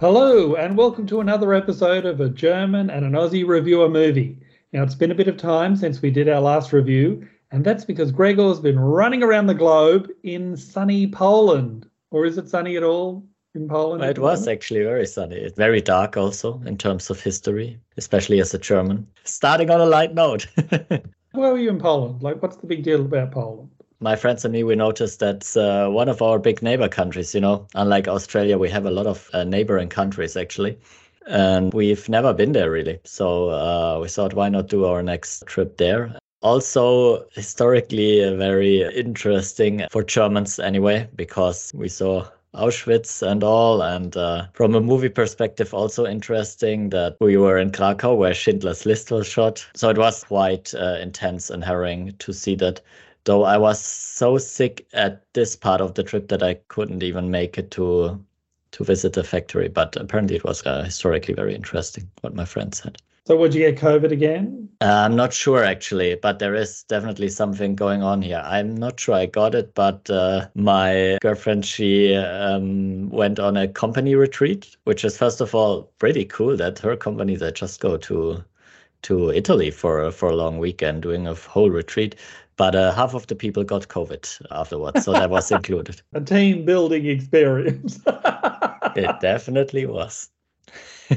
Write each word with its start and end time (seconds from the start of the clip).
Hello, 0.00 0.54
and 0.54 0.78
welcome 0.78 1.06
to 1.08 1.20
another 1.20 1.52
episode 1.52 2.06
of 2.06 2.22
a 2.22 2.30
German 2.30 2.88
and 2.88 3.04
an 3.04 3.12
Aussie 3.12 3.46
review 3.46 3.82
a 3.82 3.88
movie. 3.90 4.38
Now, 4.72 4.82
it's 4.82 4.94
been 4.94 5.10
a 5.10 5.14
bit 5.14 5.28
of 5.28 5.36
time 5.36 5.76
since 5.76 6.00
we 6.00 6.10
did 6.10 6.26
our 6.26 6.40
last 6.40 6.72
review, 6.72 7.28
and 7.50 7.62
that's 7.62 7.84
because 7.84 8.10
Gregor's 8.10 8.60
been 8.60 8.80
running 8.80 9.22
around 9.22 9.46
the 9.46 9.52
globe 9.52 10.08
in 10.22 10.56
sunny 10.56 11.06
Poland. 11.06 11.86
Or 12.10 12.24
is 12.24 12.38
it 12.38 12.48
sunny 12.48 12.78
at 12.78 12.82
all 12.82 13.22
in 13.54 13.68
Poland? 13.68 14.02
It 14.02 14.18
was 14.18 14.48
actually 14.48 14.84
very 14.84 15.06
sunny. 15.06 15.36
It's 15.36 15.58
very 15.58 15.82
dark 15.82 16.16
also 16.16 16.62
in 16.64 16.78
terms 16.78 17.10
of 17.10 17.20
history, 17.20 17.78
especially 17.98 18.40
as 18.40 18.54
a 18.54 18.58
German. 18.58 19.06
Starting 19.24 19.68
on 19.68 19.82
a 19.82 19.86
light 19.86 20.14
note. 20.14 20.46
Where 21.32 21.52
were 21.52 21.58
you 21.58 21.68
in 21.68 21.78
Poland? 21.78 22.22
Like, 22.22 22.40
what's 22.40 22.56
the 22.56 22.66
big 22.66 22.84
deal 22.84 23.02
about 23.02 23.32
Poland? 23.32 23.68
My 24.02 24.16
friends 24.16 24.46
and 24.46 24.52
me, 24.52 24.64
we 24.64 24.76
noticed 24.76 25.20
that's 25.20 25.58
uh, 25.58 25.88
one 25.90 26.08
of 26.08 26.22
our 26.22 26.38
big 26.38 26.62
neighbor 26.62 26.88
countries. 26.88 27.34
You 27.34 27.42
know, 27.42 27.66
unlike 27.74 28.08
Australia, 28.08 28.56
we 28.56 28.70
have 28.70 28.86
a 28.86 28.90
lot 28.90 29.06
of 29.06 29.28
uh, 29.34 29.44
neighboring 29.44 29.90
countries 29.90 30.38
actually. 30.38 30.78
And 31.26 31.72
we've 31.74 32.08
never 32.08 32.32
been 32.32 32.52
there 32.52 32.70
really. 32.70 32.98
So 33.04 33.50
uh, 33.50 33.98
we 34.00 34.08
thought, 34.08 34.32
why 34.32 34.48
not 34.48 34.68
do 34.68 34.86
our 34.86 35.02
next 35.02 35.44
trip 35.44 35.76
there? 35.76 36.16
Also, 36.40 37.26
historically, 37.32 38.20
very 38.36 38.82
interesting 38.96 39.84
for 39.90 40.02
Germans 40.02 40.58
anyway, 40.58 41.06
because 41.14 41.70
we 41.74 41.90
saw 41.90 42.26
Auschwitz 42.54 43.20
and 43.20 43.44
all. 43.44 43.82
And 43.82 44.16
uh, 44.16 44.46
from 44.54 44.74
a 44.74 44.80
movie 44.80 45.10
perspective, 45.10 45.74
also 45.74 46.06
interesting 46.06 46.88
that 46.88 47.16
we 47.20 47.36
were 47.36 47.58
in 47.58 47.70
Krakow 47.70 48.14
where 48.14 48.32
Schindler's 48.32 48.86
List 48.86 49.10
was 49.10 49.26
shot. 49.26 49.66
So 49.76 49.90
it 49.90 49.98
was 49.98 50.24
quite 50.24 50.74
uh, 50.74 50.96
intense 51.02 51.50
and 51.50 51.62
harrowing 51.62 52.14
to 52.20 52.32
see 52.32 52.54
that. 52.56 52.80
Though 53.24 53.44
I 53.44 53.58
was 53.58 53.80
so 53.80 54.38
sick 54.38 54.86
at 54.92 55.22
this 55.34 55.56
part 55.56 55.80
of 55.80 55.94
the 55.94 56.02
trip 56.02 56.28
that 56.28 56.42
I 56.42 56.54
couldn't 56.68 57.02
even 57.02 57.30
make 57.30 57.58
it 57.58 57.70
to 57.72 58.24
to 58.72 58.84
visit 58.84 59.12
the 59.14 59.24
factory. 59.24 59.68
But 59.68 59.96
apparently, 59.96 60.36
it 60.36 60.44
was 60.44 60.64
uh, 60.64 60.84
historically 60.84 61.34
very 61.34 61.54
interesting. 61.54 62.08
What 62.20 62.34
my 62.34 62.44
friend 62.44 62.74
said. 62.74 62.98
So, 63.26 63.36
would 63.36 63.54
you 63.54 63.60
get 63.60 63.78
COVID 63.80 64.10
again? 64.10 64.68
Uh, 64.80 65.04
I'm 65.04 65.14
not 65.14 65.32
sure 65.34 65.62
actually, 65.62 66.14
but 66.14 66.38
there 66.38 66.54
is 66.54 66.84
definitely 66.84 67.28
something 67.28 67.74
going 67.74 68.02
on 68.02 68.22
here. 68.22 68.42
I'm 68.44 68.74
not 68.74 68.98
sure 68.98 69.14
I 69.14 69.26
got 69.26 69.54
it, 69.54 69.74
but 69.74 70.08
uh, 70.08 70.48
my 70.54 71.18
girlfriend 71.20 71.66
she 71.66 72.14
um, 72.14 73.10
went 73.10 73.38
on 73.38 73.58
a 73.58 73.68
company 73.68 74.14
retreat, 74.14 74.76
which 74.84 75.04
is 75.04 75.18
first 75.18 75.42
of 75.42 75.54
all 75.54 75.92
pretty 75.98 76.24
cool. 76.24 76.56
That 76.56 76.78
her 76.78 76.96
company 76.96 77.36
they 77.36 77.52
just 77.52 77.80
go 77.80 77.98
to 77.98 78.42
to 79.02 79.30
Italy 79.30 79.70
for 79.70 80.10
for 80.10 80.30
a 80.30 80.36
long 80.36 80.58
weekend, 80.58 81.02
doing 81.02 81.26
a 81.26 81.34
whole 81.34 81.70
retreat. 81.70 82.16
But 82.60 82.74
uh, 82.74 82.92
half 82.92 83.14
of 83.14 83.26
the 83.26 83.34
people 83.34 83.64
got 83.64 83.88
COVID 83.88 84.46
afterwards, 84.50 85.06
so 85.06 85.12
that 85.12 85.30
was 85.30 85.50
included. 85.50 86.02
a 86.12 86.20
team 86.20 86.66
building 86.66 87.06
experience. 87.06 87.98
it 88.06 89.20
definitely 89.22 89.86
was. 89.86 90.28
I 91.10 91.16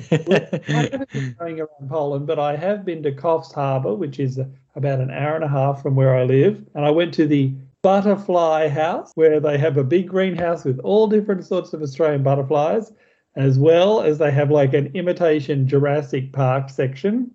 haven't 0.72 1.12
been 1.12 1.36
going 1.38 1.60
around 1.60 1.90
Poland, 1.90 2.28
but 2.28 2.40
I 2.40 2.56
have 2.56 2.86
been 2.86 3.04
to 3.04 3.12
Coffs 3.12 3.52
Harbour, 3.52 3.94
which 3.94 4.22
is 4.22 4.40
about 4.76 5.02
an 5.02 5.12
hour 5.12 5.36
and 5.36 5.44
a 5.44 5.50
half 5.50 5.82
from 5.82 5.98
where 5.98 6.16
I 6.16 6.24
live. 6.24 6.64
And 6.76 6.86
I 6.86 6.92
went 6.92 7.14
to 7.16 7.28
the 7.28 7.54
Butterfly 7.82 8.70
House, 8.70 9.12
where 9.16 9.42
they 9.42 9.58
have 9.58 9.76
a 9.76 9.84
big 9.84 10.08
greenhouse 10.08 10.64
with 10.64 10.80
all 10.80 11.08
different 11.08 11.44
sorts 11.44 11.74
of 11.74 11.82
Australian 11.82 12.24
butterflies, 12.24 12.94
as 13.36 13.60
well 13.60 14.00
as 14.00 14.18
they 14.18 14.32
have 14.32 14.50
like 14.50 14.74
an 14.74 14.90
imitation 14.94 15.68
Jurassic 15.68 16.32
Park 16.32 16.70
section, 16.70 17.32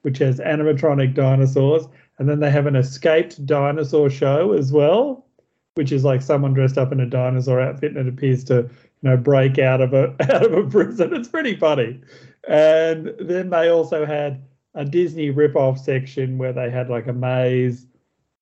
which 0.00 0.18
has 0.18 0.40
animatronic 0.40 1.14
dinosaurs. 1.14 1.86
And 2.22 2.28
then 2.28 2.38
they 2.38 2.52
have 2.52 2.66
an 2.66 2.76
escaped 2.76 3.44
dinosaur 3.46 4.08
show 4.08 4.52
as 4.52 4.70
well, 4.70 5.26
which 5.74 5.90
is 5.90 6.04
like 6.04 6.22
someone 6.22 6.54
dressed 6.54 6.78
up 6.78 6.92
in 6.92 7.00
a 7.00 7.06
dinosaur 7.06 7.60
outfit 7.60 7.96
and 7.96 8.06
it 8.06 8.14
appears 8.14 8.44
to 8.44 8.54
you 8.54 8.70
know 9.02 9.16
break 9.16 9.58
out 9.58 9.80
of 9.80 9.92
a 9.92 10.14
out 10.32 10.46
of 10.46 10.52
a 10.52 10.62
prison. 10.70 11.12
It's 11.16 11.26
pretty 11.26 11.56
funny. 11.56 12.00
And 12.46 13.12
then 13.18 13.50
they 13.50 13.70
also 13.70 14.06
had 14.06 14.40
a 14.72 14.84
Disney 14.84 15.30
rip-off 15.30 15.80
section 15.80 16.38
where 16.38 16.52
they 16.52 16.70
had 16.70 16.88
like 16.88 17.08
a 17.08 17.12
maze 17.12 17.88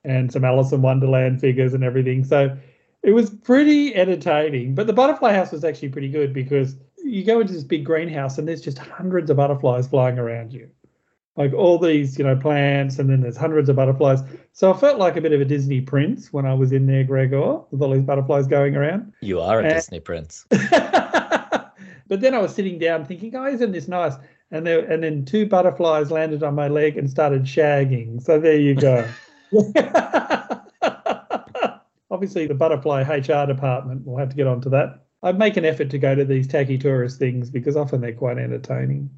and 0.04 0.30
some 0.30 0.44
Alice 0.44 0.72
in 0.72 0.82
Wonderland 0.82 1.40
figures 1.40 1.72
and 1.72 1.82
everything. 1.82 2.22
So 2.22 2.54
it 3.02 3.12
was 3.12 3.30
pretty 3.30 3.94
entertaining. 3.94 4.74
But 4.74 4.88
the 4.88 4.92
butterfly 4.92 5.32
house 5.32 5.52
was 5.52 5.64
actually 5.64 5.88
pretty 5.88 6.10
good 6.10 6.34
because 6.34 6.76
you 7.02 7.24
go 7.24 7.40
into 7.40 7.54
this 7.54 7.64
big 7.64 7.86
greenhouse 7.86 8.36
and 8.36 8.46
there's 8.46 8.60
just 8.60 8.76
hundreds 8.76 9.30
of 9.30 9.38
butterflies 9.38 9.88
flying 9.88 10.18
around 10.18 10.52
you 10.52 10.68
like 11.36 11.52
all 11.52 11.78
these, 11.78 12.18
you 12.18 12.24
know, 12.24 12.36
plants, 12.36 12.98
and 12.98 13.08
then 13.08 13.20
there's 13.20 13.36
hundreds 13.36 13.68
of 13.68 13.76
butterflies. 13.76 14.20
So 14.52 14.72
I 14.72 14.76
felt 14.76 14.98
like 14.98 15.16
a 15.16 15.20
bit 15.20 15.32
of 15.32 15.40
a 15.40 15.44
Disney 15.44 15.80
prince 15.80 16.32
when 16.32 16.44
I 16.44 16.54
was 16.54 16.72
in 16.72 16.86
there, 16.86 17.04
Gregor, 17.04 17.60
with 17.70 17.80
all 17.80 17.92
these 17.92 18.02
butterflies 18.02 18.46
going 18.46 18.76
around. 18.76 19.12
You 19.20 19.40
are 19.40 19.60
a 19.60 19.64
and... 19.64 19.74
Disney 19.74 20.00
prince. 20.00 20.44
but 20.50 21.72
then 22.08 22.34
I 22.34 22.38
was 22.38 22.54
sitting 22.54 22.78
down 22.78 23.04
thinking, 23.04 23.34
oh, 23.36 23.46
isn't 23.46 23.72
this 23.72 23.88
nice? 23.88 24.14
And 24.50 24.66
there, 24.66 24.80
and 24.80 25.02
then 25.02 25.24
two 25.24 25.46
butterflies 25.46 26.10
landed 26.10 26.42
on 26.42 26.54
my 26.56 26.68
leg 26.68 26.98
and 26.98 27.08
started 27.08 27.44
shagging. 27.44 28.20
So 28.20 28.40
there 28.40 28.58
you 28.58 28.74
go. 28.74 29.08
Obviously, 32.10 32.46
the 32.46 32.54
butterfly 32.54 33.02
HR 33.02 33.46
department 33.46 34.04
will 34.04 34.18
have 34.18 34.30
to 34.30 34.36
get 34.36 34.48
onto 34.48 34.70
that. 34.70 35.04
I 35.22 35.32
make 35.32 35.56
an 35.56 35.64
effort 35.64 35.90
to 35.90 35.98
go 35.98 36.14
to 36.14 36.24
these 36.24 36.48
tacky 36.48 36.78
tourist 36.78 37.18
things 37.18 37.50
because 37.50 37.76
often 37.76 38.00
they're 38.00 38.12
quite 38.12 38.38
entertaining. 38.38 39.10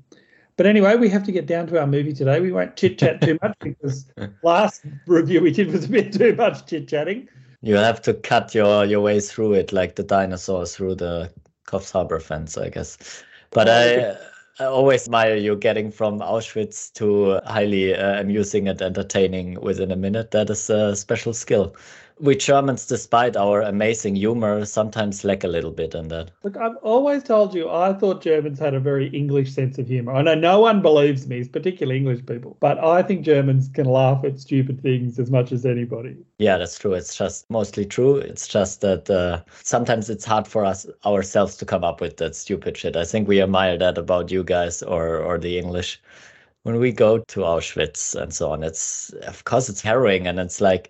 But 0.62 0.69
anyway, 0.69 0.95
we 0.95 1.09
have 1.09 1.25
to 1.25 1.33
get 1.33 1.47
down 1.47 1.67
to 1.67 1.81
our 1.81 1.89
movie 1.89 2.12
today. 2.12 2.39
We 2.39 2.53
won't 2.53 2.77
chit 2.77 2.97
chat 2.97 3.21
too 3.21 3.37
much 3.43 3.59
because 3.61 4.06
last 4.45 4.84
review 5.09 5.41
we 5.41 5.50
did 5.50 5.73
was 5.73 5.87
a 5.87 5.89
bit 5.89 6.12
too 6.12 6.37
much 6.37 6.67
chit 6.67 6.87
chatting. 6.87 7.28
You 7.62 7.75
have 7.75 8.00
to 8.03 8.15
cut 8.15 8.55
your, 8.55 8.84
your 8.84 9.01
way 9.01 9.19
through 9.19 9.55
it 9.55 9.72
like 9.72 9.97
the 9.97 10.05
dinosaurs 10.05 10.77
through 10.77 10.95
the 10.95 11.33
Coffs 11.67 11.91
Harbour 11.91 12.21
fence, 12.21 12.56
I 12.56 12.69
guess. 12.69 13.25
But 13.51 13.69
I, 13.69 14.17
I 14.61 14.67
always 14.67 15.06
admire 15.06 15.34
you 15.34 15.56
getting 15.56 15.91
from 15.91 16.21
Auschwitz 16.21 16.93
to 16.93 17.41
highly 17.45 17.97
uh, 17.97 18.21
amusing 18.21 18.69
and 18.69 18.81
entertaining 18.81 19.61
within 19.61 19.91
a 19.91 19.97
minute. 19.97 20.31
That 20.31 20.49
is 20.49 20.71
a 20.71 20.95
special 20.95 21.34
skill 21.34 21.75
we 22.22 22.37
Germans, 22.37 22.87
despite 22.87 23.37
our 23.37 23.62
amazing 23.62 24.15
humor, 24.15 24.65
sometimes 24.65 25.25
lack 25.25 25.43
a 25.43 25.49
little 25.49 25.72
bit 25.72 25.93
in 25.93 26.06
that. 26.09 26.31
Look, 26.44 26.56
I've 26.56 26.77
always 26.77 27.25
told 27.25 27.53
you 27.53 27.69
I 27.69 27.93
thought 27.93 28.22
Germans 28.22 28.60
had 28.60 28.75
a 28.75 28.81
very 28.81 29.09
English 29.09 29.53
sense 29.53 29.77
of 29.77 29.88
humor. 29.88 30.15
I 30.15 30.22
know 30.22 30.37
no 30.37 30.60
one 30.60 30.81
believes 30.81 31.27
me, 31.27 31.44
particularly 31.44 31.99
English 31.99 32.25
people, 32.25 32.56
but 32.60 32.78
I 32.78 33.03
think 33.03 33.25
Germans 33.25 33.69
can 33.69 33.87
laugh 33.87 34.25
at 34.25 34.38
stupid 34.38 34.81
things 34.81 35.19
as 35.19 35.33
much 35.33 35.50
as 35.50 35.66
anybody. 35.66 36.16
Yeah, 36.38 36.59
that's 36.59 36.78
true. 36.78 36.93
It's 36.93 37.16
just 37.16 37.50
mostly 37.50 37.84
true. 37.84 38.16
It's 38.16 38.47
just 38.47 38.83
that 38.83 39.10
uh, 39.10 39.43
sometimes 39.65 40.09
it's 40.09 40.25
hard 40.25 40.47
for 40.47 40.65
us 40.65 40.87
ourselves 41.04 41.56
to 41.56 41.65
come 41.66 41.83
up 41.83 42.00
with 42.00 42.19
that 42.19 42.37
stupid 42.37 42.77
shit. 42.77 42.94
I 42.94 43.04
think 43.04 43.27
we 43.27 43.43
admire 43.43 43.77
that 43.78 43.99
about 43.99 44.31
you 44.31 44.44
guys 44.44 44.81
or 44.81 45.19
or 45.19 45.39
the 45.39 45.59
English 45.59 46.00
when 46.62 46.78
we 46.78 46.93
go 46.93 47.19
to 47.19 47.41
Auschwitz 47.41 48.15
and 48.15 48.33
so 48.33 48.53
on. 48.53 48.62
It's 48.62 49.10
of 49.27 49.43
course 49.43 49.69
it's 49.69 49.81
harrowing 49.81 50.28
and 50.28 50.39
it's 50.39 50.60
like 50.60 50.89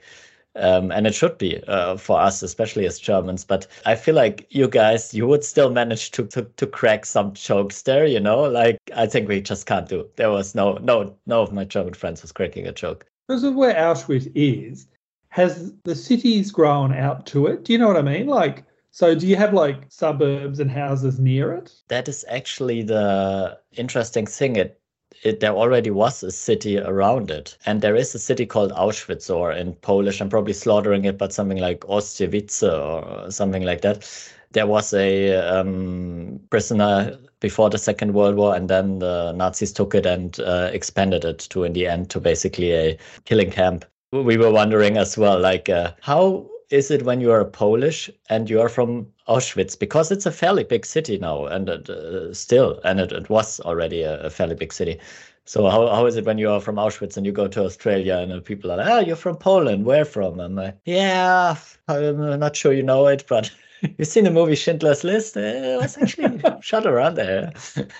um, 0.56 0.90
and 0.90 1.06
it 1.06 1.14
should 1.14 1.38
be 1.38 1.62
uh, 1.66 1.96
for 1.96 2.20
us, 2.20 2.42
especially 2.42 2.86
as 2.86 2.98
Germans. 2.98 3.44
But 3.44 3.66
I 3.86 3.94
feel 3.94 4.14
like 4.14 4.46
you 4.50 4.68
guys, 4.68 5.14
you 5.14 5.26
would 5.26 5.44
still 5.44 5.70
manage 5.70 6.10
to, 6.12 6.26
to 6.26 6.42
to 6.42 6.66
crack 6.66 7.06
some 7.06 7.32
jokes 7.32 7.82
there. 7.82 8.06
You 8.06 8.20
know, 8.20 8.42
like 8.42 8.78
I 8.94 9.06
think 9.06 9.28
we 9.28 9.40
just 9.40 9.66
can't 9.66 9.88
do. 9.88 10.08
There 10.16 10.30
was 10.30 10.54
no 10.54 10.74
no 10.74 11.14
no 11.26 11.42
of 11.42 11.52
my 11.52 11.64
German 11.64 11.94
friends 11.94 12.22
was 12.22 12.32
cracking 12.32 12.66
a 12.66 12.72
joke. 12.72 13.06
Because 13.28 13.44
of 13.44 13.54
where 13.54 13.74
Auschwitz 13.74 14.30
is, 14.34 14.86
has 15.28 15.72
the 15.84 15.94
cities 15.94 16.50
grown 16.50 16.92
out 16.92 17.24
to 17.26 17.46
it? 17.46 17.64
Do 17.64 17.72
you 17.72 17.78
know 17.78 17.88
what 17.88 17.96
I 17.96 18.02
mean? 18.02 18.26
Like. 18.26 18.64
So, 18.94 19.14
do 19.14 19.26
you 19.26 19.36
have 19.36 19.54
like 19.54 19.86
suburbs 19.88 20.60
and 20.60 20.70
houses 20.70 21.18
near 21.18 21.54
it? 21.54 21.72
That 21.88 22.08
is 22.08 22.26
actually 22.28 22.82
the 22.82 23.58
interesting 23.72 24.26
thing. 24.26 24.56
It 24.56 24.81
it, 25.22 25.40
there 25.40 25.52
already 25.52 25.90
was 25.90 26.22
a 26.22 26.30
city 26.30 26.78
around 26.78 27.30
it. 27.30 27.56
And 27.66 27.80
there 27.80 27.96
is 27.96 28.14
a 28.14 28.18
city 28.18 28.44
called 28.46 28.72
Auschwitz, 28.72 29.34
or 29.34 29.52
in 29.52 29.74
Polish, 29.74 30.20
I'm 30.20 30.28
probably 30.28 30.52
slaughtering 30.52 31.04
it, 31.04 31.18
but 31.18 31.32
something 31.32 31.58
like 31.58 31.80
Ostrowice 31.80 32.62
or 32.62 33.30
something 33.30 33.62
like 33.62 33.82
that. 33.82 34.08
There 34.50 34.66
was 34.66 34.92
a 34.92 35.34
um, 35.36 36.40
prisoner 36.50 37.16
before 37.40 37.70
the 37.70 37.78
Second 37.78 38.14
World 38.14 38.36
War, 38.36 38.54
and 38.54 38.68
then 38.68 38.98
the 38.98 39.32
Nazis 39.32 39.72
took 39.72 39.94
it 39.94 40.04
and 40.04 40.38
uh, 40.40 40.70
expanded 40.72 41.24
it 41.24 41.38
to, 41.50 41.64
in 41.64 41.72
the 41.72 41.86
end, 41.86 42.10
to 42.10 42.20
basically 42.20 42.72
a 42.72 42.98
killing 43.24 43.50
camp. 43.50 43.84
We 44.12 44.36
were 44.36 44.50
wondering 44.50 44.98
as 44.98 45.16
well, 45.16 45.40
like, 45.40 45.70
uh, 45.70 45.92
how 46.00 46.50
is 46.72 46.90
it 46.90 47.02
when 47.02 47.20
you 47.20 47.30
are 47.30 47.44
Polish 47.44 48.10
and 48.30 48.48
you 48.48 48.60
are 48.60 48.68
from 48.68 49.06
Auschwitz? 49.28 49.78
Because 49.78 50.10
it's 50.10 50.26
a 50.26 50.32
fairly 50.32 50.64
big 50.64 50.86
city 50.86 51.18
now, 51.18 51.44
and 51.44 51.68
it, 51.68 51.88
uh, 51.88 52.32
still, 52.32 52.80
and 52.84 52.98
it, 52.98 53.12
it 53.12 53.28
was 53.28 53.60
already 53.60 54.02
a, 54.02 54.18
a, 54.22 54.30
fairly 54.30 54.54
big 54.54 54.72
city. 54.72 54.98
So 55.44 55.68
how, 55.68 55.88
how 55.88 56.06
is 56.06 56.16
it 56.16 56.24
when 56.24 56.38
you 56.38 56.50
are 56.50 56.60
from 56.60 56.76
Auschwitz 56.76 57.16
and 57.16 57.26
you 57.26 57.32
go 57.32 57.46
to 57.48 57.64
Australia 57.64 58.16
and 58.16 58.44
people 58.44 58.72
are 58.72 58.78
like, 58.78 58.86
"Oh, 58.88 59.00
you're 59.00 59.16
from 59.16 59.36
Poland? 59.36 59.84
Where 59.84 60.04
from?" 60.04 60.40
I'm 60.40 60.54
like, 60.54 60.78
"Yeah, 60.86 61.56
I'm 61.88 62.38
not 62.38 62.56
sure 62.56 62.72
you 62.72 62.82
know 62.82 63.06
it, 63.06 63.24
but." 63.28 63.50
You've 63.98 64.06
seen 64.06 64.22
the 64.22 64.30
movie 64.30 64.54
Schindler's 64.54 65.02
List? 65.02 65.36
Uh, 65.36 65.40
it 65.40 65.82
was 65.82 65.98
actually 65.98 66.40
shot 66.60 66.86
around 66.86 67.16
there. 67.16 67.50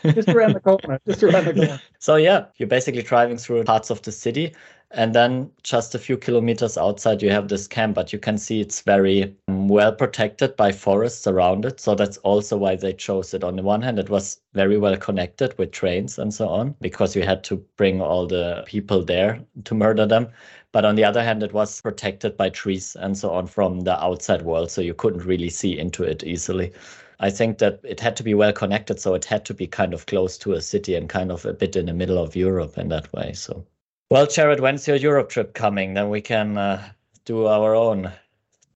just 0.04 0.28
around 0.28 0.54
the 0.54 0.60
corner. 0.60 1.00
Just 1.08 1.24
around 1.24 1.46
the 1.46 1.54
corner. 1.54 1.80
So 1.98 2.14
yeah, 2.14 2.44
you're 2.56 2.69
basically 2.69 3.02
driving 3.02 3.36
through 3.36 3.64
parts 3.64 3.90
of 3.90 4.00
the 4.02 4.12
city 4.12 4.54
And 4.94 5.15
then 5.15 5.50
just 5.62 5.94
a 5.94 5.99
few 5.99 6.19
kilometers 6.19 6.77
outside, 6.77 7.23
you 7.23 7.31
have 7.31 7.49
this 7.49 7.67
camp, 7.67 7.94
but 7.94 8.12
you 8.12 8.19
can 8.19 8.37
see 8.37 8.61
it's 8.61 8.83
very 8.83 9.35
um, 9.49 9.69
well 9.69 9.91
protected 9.91 10.55
by 10.55 10.71
forests 10.71 11.27
around 11.27 11.65
it. 11.65 11.81
So 11.81 11.94
that's 11.94 12.19
also 12.19 12.59
why 12.59 12.77
they 12.77 12.93
chose 12.93 13.33
it. 13.33 13.43
On 13.43 13.56
the 13.56 13.62
one 13.62 13.81
hand, 13.81 13.99
it 13.99 14.11
was 14.11 14.43
very 14.53 14.77
well 14.77 14.99
connected 14.99 15.56
with 15.56 15.73
trains 15.73 16.19
and 16.19 16.35
so 16.35 16.47
on, 16.47 16.75
because 16.83 17.17
you 17.17 17.23
had 17.23 17.43
to 17.44 17.56
bring 17.79 18.03
all 18.03 18.27
the 18.27 18.65
people 18.67 19.03
there 19.03 19.41
to 19.65 19.75
murder 19.75 20.05
them. 20.05 20.29
But 20.73 20.85
on 20.85 20.94
the 20.94 21.05
other 21.05 21.23
hand, 21.23 21.43
it 21.43 21.55
was 21.55 21.81
protected 21.81 22.37
by 22.37 22.50
trees 22.50 22.94
and 22.94 23.17
so 23.17 23.31
on 23.31 23.47
from 23.47 23.81
the 23.81 23.99
outside 24.03 24.43
world. 24.43 24.71
So 24.71 24.83
you 24.83 24.93
couldn't 24.93 25.25
really 25.25 25.50
see 25.50 25.79
into 25.79 26.03
it 26.03 26.23
easily. 26.23 26.71
I 27.19 27.31
think 27.31 27.59
that 27.59 27.81
it 27.83 28.00
had 28.00 28.15
to 28.17 28.23
be 28.23 28.35
well 28.35 28.53
connected. 28.53 29.00
So 29.00 29.15
it 29.15 29.25
had 29.25 29.47
to 29.47 29.55
be 29.55 29.67
kind 29.67 29.94
of 29.94 30.05
close 30.05 30.37
to 30.39 30.53
a 30.53 30.61
city 30.61 30.97
and 30.97 31.09
kind 31.09 31.33
of 31.33 31.47
a 31.47 31.55
bit 31.55 31.77
in 31.77 31.87
the 31.87 31.94
middle 31.94 32.19
of 32.19 32.37
Europe 32.37 32.77
in 32.77 32.89
that 32.89 33.11
way. 33.15 33.33
So 33.33 33.65
well, 34.12 34.26
Jared, 34.26 34.61
when's 34.61 34.87
your 34.87 34.97
Europe 34.97 35.31
trip 35.31 35.55
coming? 35.55 35.94
Then 35.94 36.11
we 36.11 36.20
can 36.20 36.59
uh, 36.59 36.87
do 37.25 37.47
our 37.47 37.75
own 37.75 38.12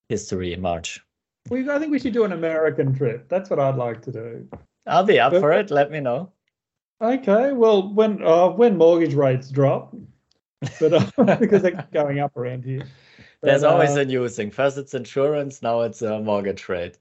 history 0.08 0.54
in 0.54 0.62
march. 0.62 0.98
We, 1.50 1.68
I 1.68 1.78
think 1.78 1.92
we 1.92 1.98
should 1.98 2.14
do 2.14 2.24
an 2.24 2.32
American 2.32 2.94
trip. 2.94 3.28
That's 3.28 3.50
what 3.50 3.58
I'd 3.58 3.76
like 3.76 4.00
to 4.02 4.12
do. 4.12 4.48
I'll 4.86 5.04
be 5.04 5.20
up 5.20 5.32
but, 5.32 5.40
for 5.40 5.52
it. 5.52 5.70
Let 5.70 5.90
me 5.90 6.00
know. 6.00 6.32
Okay. 7.02 7.52
Well, 7.52 7.92
when 7.92 8.22
uh, 8.22 8.48
when 8.48 8.78
mortgage 8.78 9.12
rates 9.12 9.50
drop, 9.50 9.94
but 10.80 10.94
uh, 10.94 11.36
because 11.36 11.60
they're 11.60 11.86
going 11.92 12.18
up 12.18 12.34
around 12.36 12.64
here. 12.64 12.86
But, 13.42 13.48
There's 13.48 13.62
always 13.62 13.94
uh, 13.94 14.00
a 14.00 14.04
new 14.06 14.26
thing. 14.30 14.50
First 14.50 14.78
it's 14.78 14.94
insurance, 14.94 15.60
now 15.60 15.82
it's 15.82 16.00
a 16.00 16.18
mortgage 16.20 16.66
rate. 16.70 16.96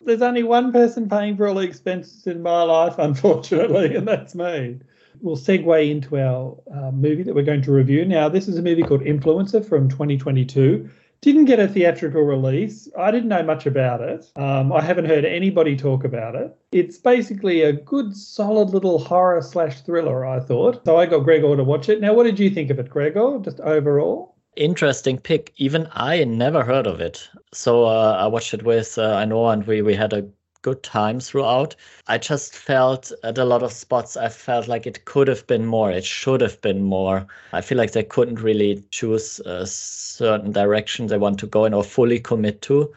There's 0.00 0.22
only 0.22 0.42
one 0.42 0.72
person 0.72 1.06
paying 1.06 1.36
for 1.36 1.48
all 1.48 1.56
the 1.56 1.60
expenses 1.60 2.26
in 2.26 2.42
my 2.42 2.62
life, 2.62 2.94
unfortunately, 2.96 3.94
and 3.96 4.08
that's 4.08 4.34
me 4.34 4.78
we'll 5.24 5.36
segue 5.36 5.90
into 5.90 6.18
our 6.18 6.56
uh, 6.72 6.90
movie 6.90 7.22
that 7.22 7.34
we're 7.34 7.42
going 7.42 7.62
to 7.62 7.72
review. 7.72 8.04
Now, 8.04 8.28
this 8.28 8.46
is 8.46 8.58
a 8.58 8.62
movie 8.62 8.82
called 8.82 9.00
Influencer 9.00 9.66
from 9.66 9.88
2022. 9.88 10.88
Didn't 11.22 11.46
get 11.46 11.58
a 11.58 11.66
theatrical 11.66 12.20
release. 12.20 12.86
I 12.98 13.10
didn't 13.10 13.30
know 13.30 13.42
much 13.42 13.64
about 13.64 14.02
it. 14.02 14.30
Um, 14.36 14.70
I 14.70 14.82
haven't 14.82 15.06
heard 15.06 15.24
anybody 15.24 15.74
talk 15.74 16.04
about 16.04 16.34
it. 16.34 16.54
It's 16.70 16.98
basically 16.98 17.62
a 17.62 17.72
good, 17.72 18.14
solid 18.14 18.68
little 18.68 18.98
horror 18.98 19.40
slash 19.40 19.80
thriller, 19.80 20.26
I 20.26 20.40
thought. 20.40 20.84
So 20.84 20.98
I 20.98 21.06
got 21.06 21.20
Gregor 21.20 21.56
to 21.56 21.64
watch 21.64 21.88
it. 21.88 22.02
Now, 22.02 22.12
what 22.12 22.24
did 22.24 22.38
you 22.38 22.50
think 22.50 22.68
of 22.68 22.78
it, 22.78 22.90
Gregor, 22.90 23.38
just 23.42 23.60
overall? 23.60 24.36
Interesting 24.56 25.18
pick. 25.18 25.54
Even 25.56 25.88
I 25.92 26.22
never 26.24 26.62
heard 26.62 26.86
of 26.86 27.00
it. 27.00 27.26
So 27.54 27.84
uh, 27.84 28.18
I 28.20 28.26
watched 28.26 28.52
it 28.52 28.62
with 28.62 28.98
uh, 28.98 29.14
I 29.14 29.24
know, 29.24 29.48
and 29.48 29.66
we, 29.66 29.80
we 29.80 29.94
had 29.94 30.12
a 30.12 30.28
good 30.64 30.82
time 30.82 31.20
throughout. 31.20 31.76
I 32.08 32.16
just 32.16 32.56
felt 32.56 33.12
at 33.22 33.36
a 33.36 33.44
lot 33.44 33.62
of 33.62 33.70
spots, 33.70 34.16
I 34.16 34.30
felt 34.30 34.66
like 34.66 34.86
it 34.86 35.04
could 35.04 35.28
have 35.28 35.46
been 35.46 35.66
more. 35.66 35.90
It 35.92 36.06
should 36.06 36.40
have 36.40 36.58
been 36.62 36.82
more. 36.82 37.26
I 37.52 37.60
feel 37.60 37.76
like 37.76 37.92
they 37.92 38.02
couldn't 38.02 38.40
really 38.40 38.82
choose 38.90 39.40
a 39.40 39.66
certain 39.66 40.52
direction 40.52 41.06
they 41.06 41.18
want 41.18 41.38
to 41.40 41.46
go 41.46 41.66
in 41.66 41.74
or 41.74 41.84
fully 41.84 42.18
commit 42.18 42.62
to. 42.62 42.90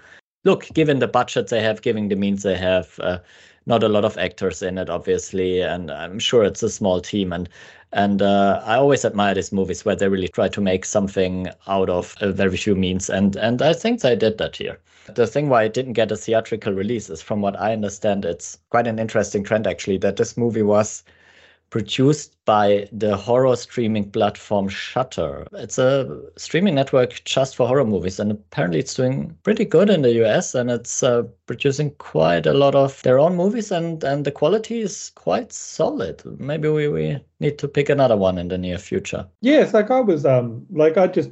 Look, 0.45 0.69
given 0.73 0.99
the 0.99 1.09
budget 1.09 1.49
they 1.49 1.61
have, 1.61 1.81
given 1.81 2.07
the 2.07 2.15
means 2.15 2.43
they 2.43 2.55
have, 2.57 2.97
uh, 3.03 3.19
not 3.65 3.83
a 3.83 3.89
lot 3.89 4.05
of 4.05 4.17
actors 4.17 4.63
in 4.63 4.77
it, 4.77 4.89
obviously, 4.89 5.61
and 5.61 5.91
I'm 5.91 6.19
sure 6.19 6.45
it's 6.45 6.63
a 6.63 6.69
small 6.69 7.01
team. 7.01 7.33
And 7.33 7.49
and 7.93 8.21
uh, 8.21 8.61
I 8.65 8.75
always 8.75 9.05
admire 9.05 9.33
these 9.33 9.51
movies 9.51 9.85
where 9.85 9.95
they 9.95 10.09
really 10.09 10.27
try 10.27 10.49
to 10.49 10.61
make 10.61 10.85
something 10.85 11.47
out 11.67 11.89
of 11.89 12.15
very 12.21 12.57
few 12.57 12.75
means, 12.75 13.09
and 13.09 13.35
and 13.35 13.61
I 13.61 13.73
think 13.73 14.01
they 14.01 14.15
did 14.15 14.37
that 14.39 14.57
here. 14.57 14.79
The 15.15 15.27
thing 15.27 15.47
why 15.49 15.63
it 15.63 15.73
didn't 15.73 15.93
get 15.93 16.11
a 16.11 16.17
theatrical 16.17 16.73
release 16.73 17.09
is, 17.09 17.21
from 17.21 17.41
what 17.41 17.59
I 17.59 17.71
understand, 17.73 18.25
it's 18.25 18.59
quite 18.69 18.87
an 18.87 18.99
interesting 18.99 19.43
trend 19.43 19.65
actually 19.65 19.97
that 19.99 20.17
this 20.17 20.35
movie 20.35 20.63
was 20.63 21.03
produced 21.69 22.35
by 22.45 22.87
the 22.91 23.17
horror 23.17 23.55
streaming 23.55 24.09
platform 24.09 24.69
Shudder. 24.69 25.47
It's 25.53 25.77
a 25.77 26.21
streaming 26.37 26.75
network 26.75 27.21
just 27.25 27.55
for 27.55 27.67
horror 27.67 27.85
movies, 27.85 28.19
and 28.19 28.31
apparently 28.31 28.79
it's 28.79 28.93
doing 28.93 29.37
pretty 29.43 29.65
good 29.65 29.89
in 29.89 30.01
the 30.01 30.23
US, 30.23 30.55
and 30.55 30.71
it's 30.71 31.03
uh, 31.03 31.23
producing 31.45 31.91
quite 31.97 32.45
a 32.45 32.53
lot 32.53 32.75
of 32.75 33.01
their 33.03 33.19
own 33.19 33.35
movies, 33.35 33.71
and 33.71 34.03
and 34.03 34.25
the 34.25 34.31
quality 34.31 34.81
is 34.81 35.11
quite 35.15 35.51
solid. 35.51 36.21
Maybe 36.39 36.69
we 36.69 36.87
we 36.87 37.19
need 37.39 37.57
to 37.59 37.67
pick 37.67 37.89
another 37.89 38.17
one 38.17 38.37
in 38.37 38.47
the 38.47 38.57
near 38.57 38.77
future. 38.77 39.27
Yes, 39.41 39.73
like 39.73 39.91
I 39.91 39.99
was 39.99 40.25
um 40.25 40.65
like 40.71 40.97
I 40.97 41.07
just 41.07 41.31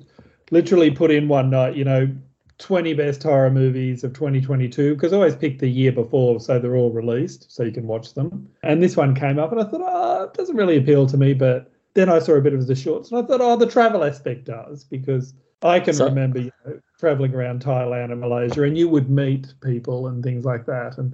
literally 0.52 0.92
put 0.92 1.12
in 1.12 1.28
one 1.28 1.50
night, 1.50 1.76
you 1.76 1.84
know, 1.84 2.08
20 2.58 2.94
best 2.94 3.24
horror 3.24 3.52
movies 3.52 4.04
of 4.04 4.14
2022 4.14 4.96
because 4.96 5.12
I 5.12 5.18
always 5.18 5.36
pick 5.36 5.60
the 5.60 5.68
year 5.68 5.92
before 5.92 6.40
so 6.40 6.58
they're 6.58 6.76
all 6.76 6.92
released 6.92 7.52
so 7.52 7.64
you 7.64 7.72
can 7.72 7.88
watch 7.88 8.14
them. 8.14 8.50
And 8.64 8.82
this 8.82 8.96
one 8.96 9.14
came 9.14 9.40
up 9.40 9.52
and 9.52 9.60
I 9.60 9.66
thought, 9.66 9.82
oh, 9.84 10.24
it 10.24 10.34
doesn't 10.34 10.56
really 10.56 10.78
appeal 10.78 11.06
to 11.08 11.18
me. 11.18 11.34
But 11.34 11.72
then 11.96 12.10
I 12.10 12.20
saw 12.20 12.34
a 12.34 12.42
bit 12.42 12.54
of 12.54 12.66
the 12.68 12.76
shorts 12.76 13.12
and 13.12 13.24
I 13.24 13.28
thought, 13.28 13.42
oh, 13.42 13.58
the 13.58 13.68
travel 13.68 14.04
aspect 14.04 14.46
does 14.46 14.86
because 14.86 15.34
I 15.62 15.80
can 15.80 15.94
so, 15.96 16.06
remember 16.06 16.40
you 16.40 16.52
know, 16.66 16.80
traveling 16.98 17.34
around 17.34 17.62
Thailand 17.64 18.12
and 18.12 18.22
Malaysia 18.22 18.64
and 18.64 18.78
you 18.78 18.88
would 18.88 19.10
meet 19.10 19.54
people 19.62 20.08
and 20.08 20.24
things 20.24 20.46
like 20.46 20.66
that. 20.66 20.98
And 20.98 21.14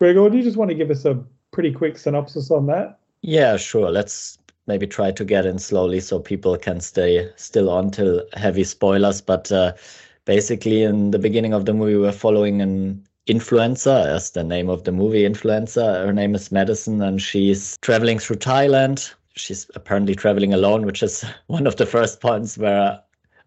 Gregor, 0.00 0.30
do 0.30 0.36
you 0.36 0.42
just 0.42 0.56
want 0.56 0.70
to 0.70 0.76
give 0.76 0.90
us 0.90 1.04
a 1.04 1.22
pretty 1.52 1.72
quick 1.72 1.96
synopsis 1.96 2.50
on 2.50 2.66
that? 2.66 2.98
Yeah, 3.20 3.56
sure. 3.56 3.90
Let's 3.90 4.38
maybe 4.66 4.86
try 4.86 5.12
to 5.12 5.24
get 5.24 5.46
in 5.46 5.58
slowly 5.58 6.00
so 6.00 6.18
people 6.18 6.56
can 6.56 6.80
stay 6.80 7.30
still 7.36 7.70
on 7.70 7.90
till 7.90 8.22
heavy 8.34 8.64
spoilers. 8.64 9.20
But 9.20 9.52
uh, 9.52 9.74
basically 10.24 10.82
in 10.82 11.10
the 11.10 11.18
beginning 11.18 11.52
of 11.52 11.64
the 11.64 11.74
movie 11.74 11.96
we're 11.96 12.12
following 12.12 12.60
an 12.60 13.04
influencer 13.26 14.06
as 14.06 14.30
the 14.32 14.42
name 14.44 14.68
of 14.68 14.84
the 14.84 14.92
movie 14.92 15.22
influencer. 15.22 16.04
Her 16.04 16.12
name 16.12 16.34
is 16.34 16.50
madison 16.52 17.00
and 17.02 17.20
she's 17.20 17.76
traveling 17.78 18.18
through 18.18 18.36
thailand. 18.36 19.14
She's 19.34 19.70
apparently 19.74 20.14
traveling 20.14 20.52
alone 20.52 20.86
which 20.86 21.02
is 21.02 21.24
one 21.46 21.66
of 21.66 21.76
the 21.76 21.86
first 21.86 22.20
points 22.20 22.58
where 22.58 23.00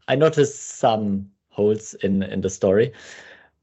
i 0.07 0.15
noticed 0.15 0.77
some 0.77 1.29
holes 1.49 1.93
in 1.95 2.23
in 2.23 2.41
the 2.41 2.49
story. 2.49 2.91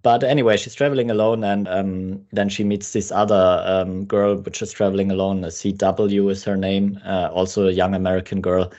But 0.02 0.24
anyway 0.24 0.56
she's 0.56 0.74
traveling 0.74 1.10
alone 1.10 1.44
and 1.44 1.68
um, 1.68 2.26
then 2.32 2.48
she 2.48 2.64
meets 2.64 2.92
this 2.92 3.12
other 3.12 3.62
um, 3.64 4.04
girl 4.04 4.36
which 4.36 4.60
is 4.60 4.72
traveling 4.72 5.10
alone. 5.12 5.42
Cw 5.42 6.30
is 6.30 6.44
her 6.44 6.56
name 6.56 6.98
uh, 7.04 7.28
also 7.32 7.68
a 7.68 7.72
young 7.72 7.94
american 7.94 8.40
girl 8.40 8.72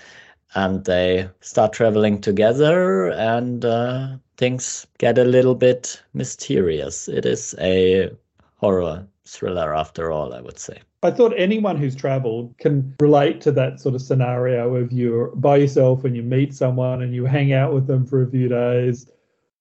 and 0.55 0.85
they 0.85 1.29
start 1.41 1.73
traveling 1.73 2.21
together 2.21 3.09
and 3.11 3.65
uh, 3.65 4.15
things 4.37 4.85
get 4.97 5.17
a 5.17 5.23
little 5.23 5.55
bit 5.55 6.01
mysterious. 6.13 7.07
It 7.07 7.25
is 7.25 7.55
a 7.59 8.11
horror 8.57 9.07
thriller 9.25 9.73
after 9.73 10.11
all 10.11 10.33
i 10.33 10.41
would 10.41 10.59
say. 10.59 10.79
I 11.01 11.11
thought 11.11 11.33
anyone 11.37 11.77
who's 11.77 11.95
traveled 11.95 12.57
can 12.59 12.95
relate 12.99 13.41
to 13.41 13.51
that 13.53 13.79
sort 13.79 13.95
of 13.95 14.01
scenario 14.01 14.75
of 14.75 14.91
you're 14.91 15.27
by 15.35 15.57
yourself 15.57 16.03
and 16.05 16.15
you 16.15 16.23
meet 16.23 16.53
someone 16.53 17.01
and 17.01 17.13
you 17.13 17.25
hang 17.25 17.51
out 17.53 17.73
with 17.73 17.87
them 17.87 18.05
for 18.05 18.21
a 18.21 18.29
few 18.29 18.47
days. 18.47 19.09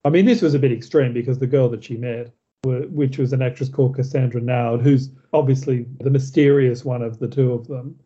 I 0.04 0.11
mean 0.11 0.25
this 0.25 0.42
was 0.42 0.54
a 0.54 0.58
bit 0.58 0.72
extreme 0.72 1.12
because 1.12 1.38
the 1.38 1.46
girl 1.46 1.68
that 1.70 1.84
she 1.84 1.96
met 1.96 2.32
which 2.64 3.18
was 3.18 3.32
an 3.32 3.42
actress 3.42 3.68
called 3.68 3.96
cassandra 3.96 4.40
naud 4.40 4.82
who's 4.82 5.11
obviously 5.32 5.84
the 5.99 6.11
mysterious 6.11 6.84
one 6.84 7.02
of 7.02 7.18
the 7.18 7.26
two 7.26 7.52
of 7.52 7.66
them 7.66 7.99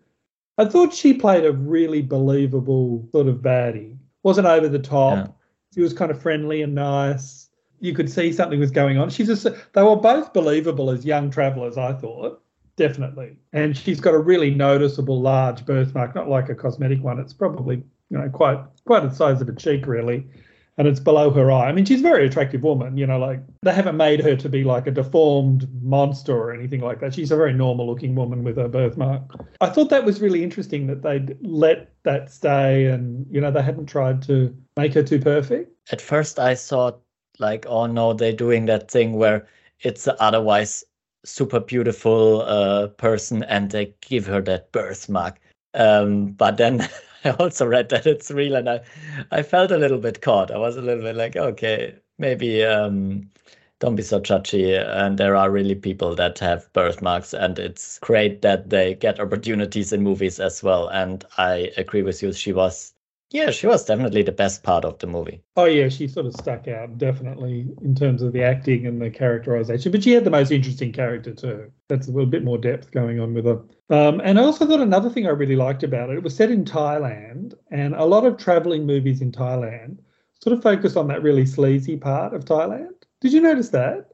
I 0.59 0.65
thought 0.65 0.95
she 0.95 1.13
played 1.13 1.45
a 1.45 1.53
really 1.53 2.03
believable 2.03 3.09
sort 3.13 3.29
of 3.29 3.37
baddie. 3.37 3.97
Wasn't 4.23 4.47
over 4.47 4.69
the 4.69 4.79
top. 4.79 5.17
Yeah. 5.17 5.27
She 5.75 5.81
was 5.83 5.93
kind 5.93 6.11
of 6.11 6.21
friendly 6.21 6.63
and 6.63 6.75
nice. 6.75 7.49
You 7.81 7.95
could 7.95 8.11
see 8.11 8.33
something 8.33 8.59
was 8.59 8.71
going 8.71 8.97
on. 8.99 9.11
She's 9.11 9.27
just 9.27 9.45
they 9.45 9.83
were 9.83 9.97
both 9.97 10.33
believable 10.33 10.91
as 10.91 11.05
young 11.05 11.31
travelers, 11.31 11.77
I 11.77 11.93
thought. 11.93 12.43
Definitely. 12.77 13.37
And 13.53 13.77
she's 13.77 14.01
got 14.01 14.15
a 14.15 14.19
really 14.19 14.51
noticeable 14.51 15.21
large 15.21 15.65
birthmark, 15.65 16.15
not 16.15 16.29
like 16.29 16.49
a 16.49 16.55
cosmetic 16.55 17.03
one. 17.03 17.19
It's 17.19 17.33
probably, 17.33 17.83
you 18.11 18.19
know, 18.19 18.29
quite 18.31 18.59
quite 18.87 19.03
the 19.03 19.15
size 19.15 19.41
of 19.41 19.49
a 19.49 19.55
cheek 19.55 19.87
really 19.87 20.27
and 20.79 20.87
it's 20.87 21.01
below 21.01 21.31
her 21.31 21.51
eye. 21.51 21.69
I 21.69 21.73
mean, 21.73 21.85
she's 21.85 22.01
a 22.01 22.03
very 22.03 22.27
attractive 22.27 22.63
woman, 22.63 22.97
you 22.97 23.07
know, 23.07 23.19
like 23.19 23.41
they 23.63 23.73
haven't 23.73 23.97
made 23.97 24.21
her 24.21 24.37
to 24.37 24.49
be 24.49 24.63
like 24.63 24.87
a 24.87 24.91
deformed 24.91 25.69
monster 25.83 26.37
or 26.37 26.53
anything 26.53 26.81
like 26.81 27.01
that. 27.01 27.15
She's 27.15 27.31
a 27.31 27.37
very 27.37 27.55
normal 27.55 27.87
looking 27.87 28.15
woman 28.15 28.45
with 28.45 28.59
a 28.59 28.69
birthmark. 28.69 29.23
I 29.61 29.71
thought 29.71 29.89
that 29.91 30.05
was 30.05 30.21
really 30.21 30.43
interesting 30.43 30.87
that 30.89 31.03
they'd 31.03 31.37
let 31.41 31.93
that 32.03 32.31
stay 32.31 32.87
and, 32.87 33.27
you 33.31 33.41
know, 33.41 33.51
they 33.51 33.63
hadn't 33.63 33.87
tried 33.87 34.23
to 34.23 34.55
make 34.77 34.93
her 34.95 35.03
too 35.03 35.19
perfect. 35.19 35.73
At 35.91 36.01
first, 36.01 36.39
I 36.39 36.55
thought, 36.55 37.01
like, 37.39 37.67
oh 37.67 37.87
no, 37.87 38.13
they're 38.13 38.33
doing 38.33 38.67
that 38.67 38.91
thing 38.91 39.15
where 39.15 39.47
it's 39.81 40.09
otherwise 40.21 40.85
super 41.25 41.61
beautiful 41.61 42.43
uh, 42.43 42.87
person 42.89 43.43
and 43.45 43.71
they 43.71 43.95
give 44.01 44.27
her 44.27 44.41
that 44.43 44.73
birthmark. 44.73 45.39
Um, 45.75 46.29
but 46.29 46.57
then 46.57 46.89
I 47.25 47.31
also 47.31 47.67
read 47.67 47.89
that 47.91 48.07
it's 48.07 48.31
real, 48.31 48.57
and 48.57 48.69
I, 48.69 48.81
I 49.31 49.43
felt 49.43 49.71
a 49.71 49.79
little 49.79 49.99
bit 49.99 50.23
caught. 50.23 50.51
I 50.51 50.59
was 50.59 50.77
a 50.77 50.83
little 50.83 51.03
bit 51.03 51.17
like, 51.17 51.37
okay, 51.37 51.95
maybe 52.19 52.65
um, 52.65 53.31
don't 53.81 53.97
be 53.97 54.03
so 54.03 54.21
judgy. 54.21 54.79
And 54.79 55.19
there 55.19 55.37
are 55.37 55.51
really 55.51 55.75
people 55.75 56.15
that 56.17 56.39
have 56.41 56.73
birthmarks, 56.73 57.35
and 57.35 57.59
it's 57.59 57.99
great 58.01 58.43
that 58.43 58.71
they 58.71 58.95
get 58.95 59.21
opportunities 59.21 59.93
in 59.93 60.03
movies 60.03 60.41
as 60.41 60.63
well. 60.63 60.89
And 60.89 61.25
I 61.39 61.73
agree 61.77 62.03
with 62.03 62.23
you. 62.23 62.33
She 62.33 62.53
was 62.53 62.95
Yeah, 63.31 63.51
she 63.51 63.67
was 63.67 63.85
definitely 63.85 64.23
the 64.23 64.33
best 64.33 64.63
part 64.63 64.85
of 64.85 64.99
the 64.99 65.07
movie. 65.07 65.43
Oh 65.57 65.65
yeah, 65.65 65.89
she 65.89 66.07
sort 66.07 66.27
of 66.27 66.35
stuck 66.35 66.69
out 66.69 66.99
definitely 66.99 67.67
in 67.83 67.95
terms 67.95 68.21
of 68.23 68.33
the 68.33 68.43
acting 68.43 68.87
and 68.87 69.01
the 69.01 69.11
characterization. 69.11 69.91
But 69.91 70.03
she 70.03 70.13
had 70.13 70.25
the 70.25 70.31
most 70.31 70.53
interesting 70.53 70.93
character 70.93 71.35
too. 71.35 71.73
That's 71.89 72.09
a 72.09 72.11
little 72.13 72.29
bit 72.31 72.45
more 72.45 72.59
depth 72.59 72.91
going 72.91 73.21
on 73.21 73.33
with 73.35 73.47
her. 73.47 73.63
Um, 73.91 74.21
and 74.23 74.39
I 74.39 74.43
also 74.43 74.67
thought 74.67 74.81
another 74.81 75.09
thing 75.11 75.27
I 75.27 75.31
really 75.31 75.57
liked 75.57 75.83
about 75.83 76.11
it. 76.11 76.17
It 76.19 76.23
was 76.23 76.37
set 76.37 76.51
in 76.51 76.65
Thailand, 76.65 77.55
and 77.71 77.95
a 77.95 78.05
lot 78.05 78.27
of 78.27 78.37
traveling 78.37 78.85
movies 78.87 79.23
in 79.23 79.33
Thailand 79.33 79.99
sort 80.43 80.57
of 80.57 80.63
focus 80.63 80.95
on 80.97 81.09
that 81.09 81.23
really 81.23 81.47
sleazy 81.47 81.97
part 81.97 82.35
of 82.35 82.45
Thailand. 82.45 82.93
Did 83.21 83.33
you 83.33 83.41
notice 83.41 83.71
that? 83.71 84.11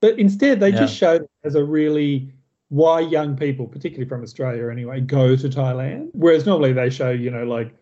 But 0.00 0.18
instead, 0.18 0.60
they 0.60 0.70
Yeah. 0.70 0.76
just 0.80 0.94
showed 0.96 1.22
it 1.22 1.30
as 1.44 1.54
a 1.54 1.64
really 1.64 2.32
why 2.68 3.00
young 3.00 3.36
people, 3.36 3.66
particularly 3.66 4.08
from 4.08 4.22
Australia 4.22 4.68
anyway, 4.70 5.00
go 5.00 5.36
to 5.36 5.48
Thailand. 5.48 6.10
Whereas 6.12 6.46
normally 6.46 6.72
they 6.72 6.90
show, 6.90 7.10
you 7.10 7.30
know, 7.30 7.44
like 7.44 7.74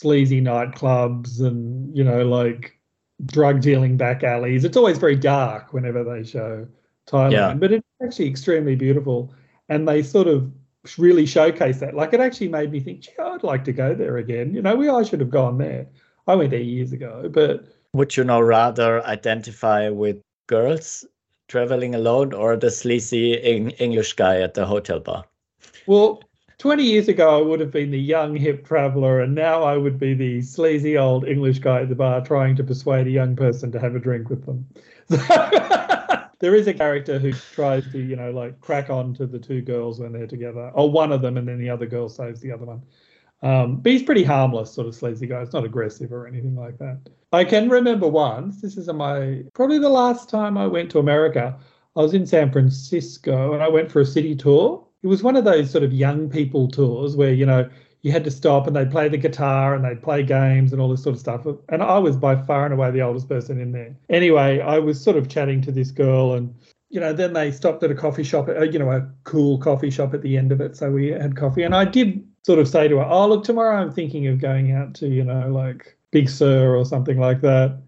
sleazy 0.00 0.42
nightclubs 0.42 1.40
and, 1.40 1.96
you 1.96 2.04
know, 2.04 2.22
like 2.26 2.78
drug 3.24 3.62
dealing 3.62 3.96
back 3.96 4.22
alleys. 4.22 4.62
It's 4.62 4.76
always 4.76 4.98
very 4.98 5.16
dark 5.16 5.72
whenever 5.72 6.04
they 6.04 6.22
show 6.22 6.68
Thailand, 7.08 7.32
Yeah. 7.32 7.54
but 7.54 7.72
it's 7.72 7.86
actually 8.04 8.28
extremely 8.28 8.76
beautiful. 8.76 9.32
And 9.70 9.88
they 9.88 10.02
sort 10.02 10.26
of 10.28 10.52
really 10.98 11.24
showcase 11.24 11.80
that. 11.80 11.94
Like 11.94 12.12
it 12.12 12.20
actually 12.20 12.48
made 12.48 12.70
me 12.72 12.80
think, 12.80 13.00
gee, 13.00 13.12
I'd 13.18 13.42
like 13.42 13.64
to 13.64 13.72
go 13.72 13.94
there 13.94 14.18
again. 14.18 14.52
You 14.54 14.60
know, 14.60 14.76
we 14.76 14.90
I 14.90 15.02
should 15.02 15.20
have 15.20 15.30
gone 15.30 15.56
there. 15.56 15.86
I 16.26 16.34
went 16.34 16.50
there 16.50 16.60
years 16.60 16.92
ago, 16.92 17.30
but 17.32 17.64
Would 17.94 18.16
you 18.18 18.24
now 18.24 18.42
rather 18.42 19.02
identify 19.06 19.88
with 19.88 20.20
girls 20.46 21.06
traveling 21.48 21.94
alone 21.94 22.34
or 22.34 22.54
the 22.56 22.70
sleazy 22.70 23.40
Eng- 23.42 23.70
English 23.78 24.12
guy 24.12 24.42
at 24.42 24.52
the 24.52 24.66
hotel 24.66 25.00
bar? 25.00 25.24
Well, 25.86 26.20
20 26.66 26.82
years 26.82 27.06
ago, 27.06 27.38
I 27.38 27.40
would 27.40 27.60
have 27.60 27.70
been 27.70 27.92
the 27.92 28.00
young, 28.00 28.34
hip 28.34 28.66
traveler, 28.66 29.20
and 29.20 29.36
now 29.36 29.62
I 29.62 29.76
would 29.76 30.00
be 30.00 30.14
the 30.14 30.42
sleazy 30.42 30.98
old 30.98 31.24
English 31.24 31.60
guy 31.60 31.82
at 31.82 31.88
the 31.88 31.94
bar 31.94 32.20
trying 32.24 32.56
to 32.56 32.64
persuade 32.64 33.06
a 33.06 33.10
young 33.10 33.36
person 33.36 33.70
to 33.70 33.78
have 33.78 33.94
a 33.94 34.00
drink 34.00 34.28
with 34.28 34.44
them. 34.44 34.66
there 36.40 36.56
is 36.56 36.66
a 36.66 36.74
character 36.74 37.20
who 37.20 37.32
tries 37.32 37.88
to, 37.92 38.00
you 38.00 38.16
know, 38.16 38.32
like 38.32 38.60
crack 38.60 38.90
on 38.90 39.14
to 39.14 39.28
the 39.28 39.38
two 39.38 39.62
girls 39.62 40.00
when 40.00 40.10
they're 40.10 40.26
together, 40.26 40.72
or 40.74 40.90
one 40.90 41.12
of 41.12 41.22
them, 41.22 41.36
and 41.36 41.46
then 41.46 41.60
the 41.60 41.70
other 41.70 41.86
girl 41.86 42.08
saves 42.08 42.40
the 42.40 42.50
other 42.50 42.64
one. 42.64 42.82
Um, 43.42 43.76
but 43.76 43.92
he's 43.92 44.02
pretty 44.02 44.24
harmless, 44.24 44.72
sort 44.72 44.88
of 44.88 44.96
sleazy 44.96 45.28
guy. 45.28 45.42
It's 45.42 45.52
not 45.52 45.64
aggressive 45.64 46.12
or 46.12 46.26
anything 46.26 46.56
like 46.56 46.78
that. 46.78 46.98
I 47.32 47.44
can 47.44 47.68
remember 47.68 48.08
once, 48.08 48.60
this 48.60 48.76
is 48.76 48.88
my 48.88 49.44
probably 49.54 49.78
the 49.78 49.88
last 49.88 50.28
time 50.28 50.58
I 50.58 50.66
went 50.66 50.90
to 50.90 50.98
America. 50.98 51.56
I 51.94 52.00
was 52.00 52.12
in 52.12 52.26
San 52.26 52.50
Francisco 52.50 53.52
and 53.52 53.62
I 53.62 53.68
went 53.68 53.92
for 53.92 54.00
a 54.00 54.04
city 54.04 54.34
tour. 54.34 54.85
It 55.06 55.08
was 55.08 55.22
one 55.22 55.36
of 55.36 55.44
those 55.44 55.70
sort 55.70 55.84
of 55.84 55.92
young 55.92 56.28
people 56.28 56.66
tours 56.66 57.14
where, 57.14 57.32
you 57.32 57.46
know, 57.46 57.70
you 58.02 58.10
had 58.10 58.24
to 58.24 58.30
stop 58.30 58.66
and 58.66 58.74
they'd 58.74 58.90
play 58.90 59.08
the 59.08 59.16
guitar 59.16 59.72
and 59.72 59.84
they'd 59.84 60.02
play 60.02 60.24
games 60.24 60.72
and 60.72 60.82
all 60.82 60.88
this 60.88 61.04
sort 61.04 61.14
of 61.14 61.20
stuff. 61.20 61.46
And 61.68 61.80
I 61.80 61.96
was 61.98 62.16
by 62.16 62.34
far 62.34 62.64
and 62.64 62.74
away 62.74 62.90
the 62.90 63.02
oldest 63.02 63.28
person 63.28 63.60
in 63.60 63.70
there. 63.70 63.94
Anyway, 64.10 64.58
I 64.58 64.80
was 64.80 65.00
sort 65.00 65.16
of 65.16 65.28
chatting 65.28 65.62
to 65.62 65.70
this 65.70 65.92
girl 65.92 66.34
and 66.34 66.52
you 66.88 66.98
know, 66.98 67.12
then 67.12 67.34
they 67.34 67.52
stopped 67.52 67.84
at 67.84 67.90
a 67.92 67.94
coffee 67.94 68.24
shop, 68.24 68.48
uh, 68.48 68.62
you 68.62 68.80
know, 68.80 68.90
a 68.90 69.08
cool 69.22 69.58
coffee 69.58 69.90
shop 69.90 70.12
at 70.12 70.22
the 70.22 70.36
end 70.36 70.50
of 70.50 70.60
it. 70.60 70.76
So 70.76 70.90
we 70.90 71.08
had 71.08 71.36
coffee. 71.36 71.62
And 71.62 71.74
I 71.74 71.84
did 71.84 72.26
sort 72.42 72.58
of 72.58 72.66
say 72.66 72.88
to 72.88 72.96
her, 72.96 73.04
Oh, 73.04 73.28
look, 73.28 73.44
tomorrow 73.44 73.76
I'm 73.76 73.92
thinking 73.92 74.26
of 74.26 74.40
going 74.40 74.72
out 74.72 74.92
to, 74.94 75.06
you 75.06 75.22
know, 75.22 75.48
like 75.52 75.96
Big 76.10 76.28
Sur 76.28 76.74
or 76.74 76.84
something 76.84 77.20
like 77.20 77.42
that. 77.42 77.80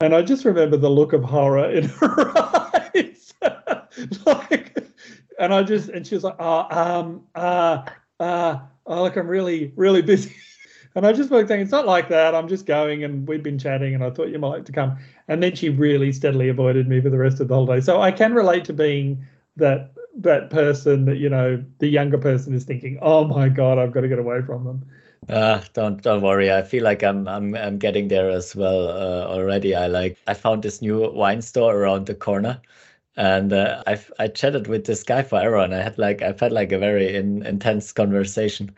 And 0.00 0.14
I 0.14 0.22
just 0.22 0.44
remember 0.44 0.76
the 0.76 0.90
look 0.90 1.12
of 1.12 1.24
horror 1.24 1.68
in 1.72 1.88
her 1.88 2.38
eyes. 2.38 3.34
like, 4.26 4.61
and 5.42 5.52
I 5.52 5.62
just, 5.62 5.88
and 5.88 6.06
she 6.06 6.14
was 6.14 6.24
like, 6.24 6.36
Oh, 6.38 6.66
um, 6.70 7.22
uh, 7.34 7.84
uh, 8.20 8.58
oh, 8.86 9.02
look, 9.02 9.16
I'm 9.16 9.26
really, 9.26 9.72
really 9.76 10.02
busy. 10.02 10.34
And 10.94 11.06
I 11.06 11.14
just 11.14 11.30
was 11.30 11.48
saying, 11.48 11.62
it's 11.62 11.70
not 11.70 11.86
like 11.86 12.10
that. 12.10 12.34
I'm 12.34 12.48
just 12.48 12.66
going 12.66 13.02
and 13.02 13.26
we've 13.26 13.42
been 13.42 13.58
chatting 13.58 13.94
and 13.94 14.04
I 14.04 14.10
thought 14.10 14.28
you 14.28 14.38
might 14.38 14.48
like 14.48 14.66
to 14.66 14.72
come. 14.72 14.98
And 15.26 15.42
then 15.42 15.54
she 15.54 15.70
really 15.70 16.12
steadily 16.12 16.50
avoided 16.50 16.86
me 16.86 17.00
for 17.00 17.08
the 17.08 17.16
rest 17.16 17.40
of 17.40 17.48
the 17.48 17.54
holiday. 17.54 17.80
So 17.80 18.02
I 18.02 18.12
can 18.12 18.34
relate 18.34 18.66
to 18.66 18.74
being 18.74 19.26
that 19.56 19.92
that 20.18 20.50
person 20.50 21.06
that, 21.06 21.16
you 21.16 21.30
know, 21.30 21.64
the 21.78 21.88
younger 21.88 22.18
person 22.18 22.52
is 22.52 22.64
thinking, 22.64 22.98
oh 23.00 23.24
my 23.24 23.48
God, 23.48 23.78
I've 23.78 23.92
got 23.92 24.02
to 24.02 24.08
get 24.08 24.18
away 24.18 24.42
from 24.42 24.64
them. 24.64 24.86
Uh, 25.28 25.62
don't 25.72 26.02
don't 26.02 26.20
worry. 26.20 26.52
I 26.52 26.62
feel 26.62 26.82
like 26.82 27.02
I'm 27.02 27.28
I'm 27.28 27.54
I'm 27.54 27.78
getting 27.78 28.08
there 28.08 28.28
as 28.28 28.54
well 28.56 28.88
uh, 28.88 29.26
already. 29.28 29.74
I 29.74 29.86
like 29.86 30.18
I 30.26 30.34
found 30.34 30.62
this 30.62 30.82
new 30.82 31.10
wine 31.10 31.40
store 31.40 31.76
around 31.76 32.06
the 32.06 32.14
corner, 32.14 32.60
and 33.16 33.52
uh, 33.52 33.82
I 33.86 34.00
I 34.18 34.28
chatted 34.28 34.66
with 34.68 34.86
this 34.86 35.02
guy 35.04 35.22
for 35.22 35.56
and 35.58 35.74
I 35.74 35.82
had 35.82 35.98
like 35.98 36.22
I've 36.22 36.40
had 36.40 36.52
like 36.52 36.72
a 36.72 36.78
very 36.78 37.14
in, 37.16 37.44
intense 37.46 37.92
conversation. 37.92 38.74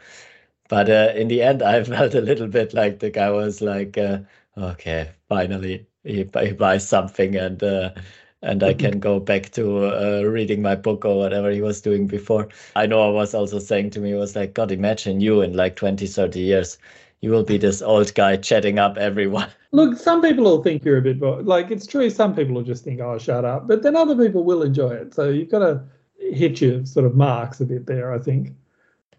But 0.68 0.88
uh, 0.90 1.12
in 1.16 1.28
the 1.28 1.42
end, 1.42 1.62
I 1.62 1.82
felt 1.84 2.14
a 2.14 2.20
little 2.20 2.48
bit 2.48 2.74
like 2.74 2.98
the 3.00 3.10
guy 3.10 3.30
was 3.30 3.60
like, 3.62 3.98
uh, 3.98 4.20
okay, 4.56 5.12
finally 5.28 5.86
he, 6.04 6.28
he 6.40 6.52
buys 6.52 6.88
something, 6.88 7.36
and 7.36 7.62
uh, 7.62 7.94
and 8.42 8.62
I 8.62 8.74
can 8.74 9.00
go 9.00 9.20
back 9.20 9.50
to 9.52 9.86
uh, 9.86 10.22
reading 10.24 10.62
my 10.62 10.74
book 10.76 11.04
or 11.04 11.18
whatever 11.18 11.50
he 11.50 11.60
was 11.62 11.80
doing 11.80 12.06
before. 12.06 12.48
I 12.76 12.86
know 12.86 13.06
I 13.06 13.10
was 13.10 13.34
also 13.34 13.58
saying 13.58 13.90
to 13.90 14.00
me, 14.00 14.14
was 14.14 14.36
like, 14.36 14.54
God, 14.54 14.72
imagine 14.72 15.20
you 15.20 15.40
in 15.42 15.54
like 15.54 15.76
20, 15.76 16.06
30 16.06 16.40
years. 16.40 16.78
You 17.24 17.30
will 17.30 17.42
be 17.42 17.56
this 17.56 17.80
old 17.80 18.12
guy 18.14 18.36
chatting 18.36 18.78
up 18.78 18.98
everyone. 18.98 19.48
Look, 19.72 19.96
some 19.96 20.20
people 20.20 20.44
will 20.44 20.62
think 20.62 20.84
you're 20.84 20.98
a 20.98 21.00
bit 21.00 21.22
like 21.22 21.70
it's 21.70 21.86
true. 21.86 22.10
Some 22.10 22.36
people 22.36 22.54
will 22.54 22.62
just 22.62 22.84
think, 22.84 23.00
"Oh, 23.00 23.16
shut 23.16 23.46
up," 23.46 23.66
but 23.66 23.82
then 23.82 23.96
other 23.96 24.14
people 24.14 24.44
will 24.44 24.62
enjoy 24.62 24.90
it. 24.90 25.14
So 25.14 25.30
you've 25.30 25.48
got 25.48 25.60
to 25.60 25.82
hit 26.18 26.60
your 26.60 26.84
sort 26.84 27.06
of 27.06 27.16
marks 27.16 27.62
a 27.62 27.64
bit 27.64 27.86
there. 27.86 28.12
I 28.12 28.18
think. 28.18 28.52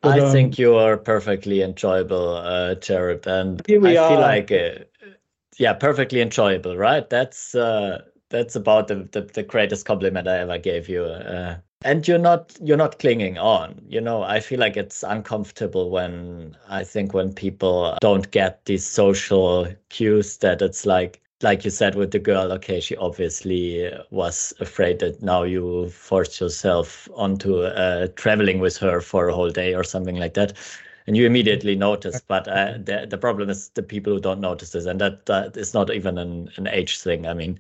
But, 0.02 0.20
I 0.20 0.26
um, 0.26 0.32
think 0.32 0.60
you 0.60 0.76
are 0.76 0.98
perfectly 0.98 1.64
enjoyable, 1.64 2.36
uh, 2.36 2.76
Jared, 2.76 3.26
and 3.26 3.66
Here 3.66 3.80
we 3.80 3.98
I 3.98 4.08
feel 4.08 4.20
are. 4.20 4.22
like, 4.22 4.52
uh, 4.52 4.84
yeah, 5.58 5.74
perfectly 5.74 6.22
enjoyable, 6.22 6.78
right? 6.78 7.10
That's 7.10 7.56
uh, 7.56 8.04
that's 8.30 8.56
about 8.56 8.88
the, 8.88 9.10
the 9.14 9.22
the 9.22 9.42
greatest 9.42 9.88
compliment 9.88 10.28
I 10.28 10.42
ever 10.42 10.60
gave 10.60 10.90
you. 10.90 11.06
Uh, 11.06 11.58
and 11.84 12.08
you're 12.08 12.18
not 12.18 12.56
you're 12.62 12.78
not 12.78 13.00
clinging 13.00 13.38
on. 13.38 13.82
You 13.88 14.02
know, 14.02 14.24
I 14.24 14.40
feel 14.40 14.60
like 14.60 14.78
it's 14.78 15.04
uncomfortable 15.04 15.90
when 15.90 16.58
I 16.68 16.84
think 16.84 17.14
when 17.14 17.34
people 17.34 17.98
don't 18.02 18.30
get 18.32 18.66
these 18.66 18.86
social 18.86 19.68
cues 19.90 20.38
that 20.38 20.62
it's 20.62 20.86
like 20.86 21.22
like 21.42 21.66
you 21.66 21.72
said 21.72 21.96
with 21.96 22.12
the 22.12 22.20
girl, 22.20 22.52
okay, 22.54 22.80
she 22.80 22.96
obviously 22.96 23.92
was 24.10 24.54
afraid 24.60 25.00
that 25.00 25.22
now 25.22 25.44
you 25.44 25.90
force 25.90 26.40
yourself 26.40 27.10
onto 27.14 27.64
uh, 27.64 28.08
traveling 28.16 28.60
with 28.60 28.78
her 28.78 29.02
for 29.02 29.28
a 29.28 29.36
whole 29.36 29.52
day 29.52 29.76
or 29.76 29.84
something 29.84 30.16
like 30.16 30.34
that. 30.36 30.54
And 31.08 31.16
you 31.16 31.26
immediately 31.28 31.76
notice, 31.76 32.20
but 32.28 32.48
uh, 32.48 32.78
the 32.84 33.06
the 33.08 33.18
problem 33.18 33.50
is 33.50 33.70
the 33.70 33.84
people 33.84 34.14
who 34.14 34.20
don't 34.20 34.42
notice 34.42 34.72
this, 34.72 34.86
and 34.86 35.00
that 35.02 35.28
that 35.28 35.56
is 35.56 35.74
not 35.74 35.92
even 35.94 36.18
an, 36.18 36.50
an 36.56 36.68
age 36.68 37.00
thing. 37.00 37.28
I 37.28 37.34
mean, 37.36 37.60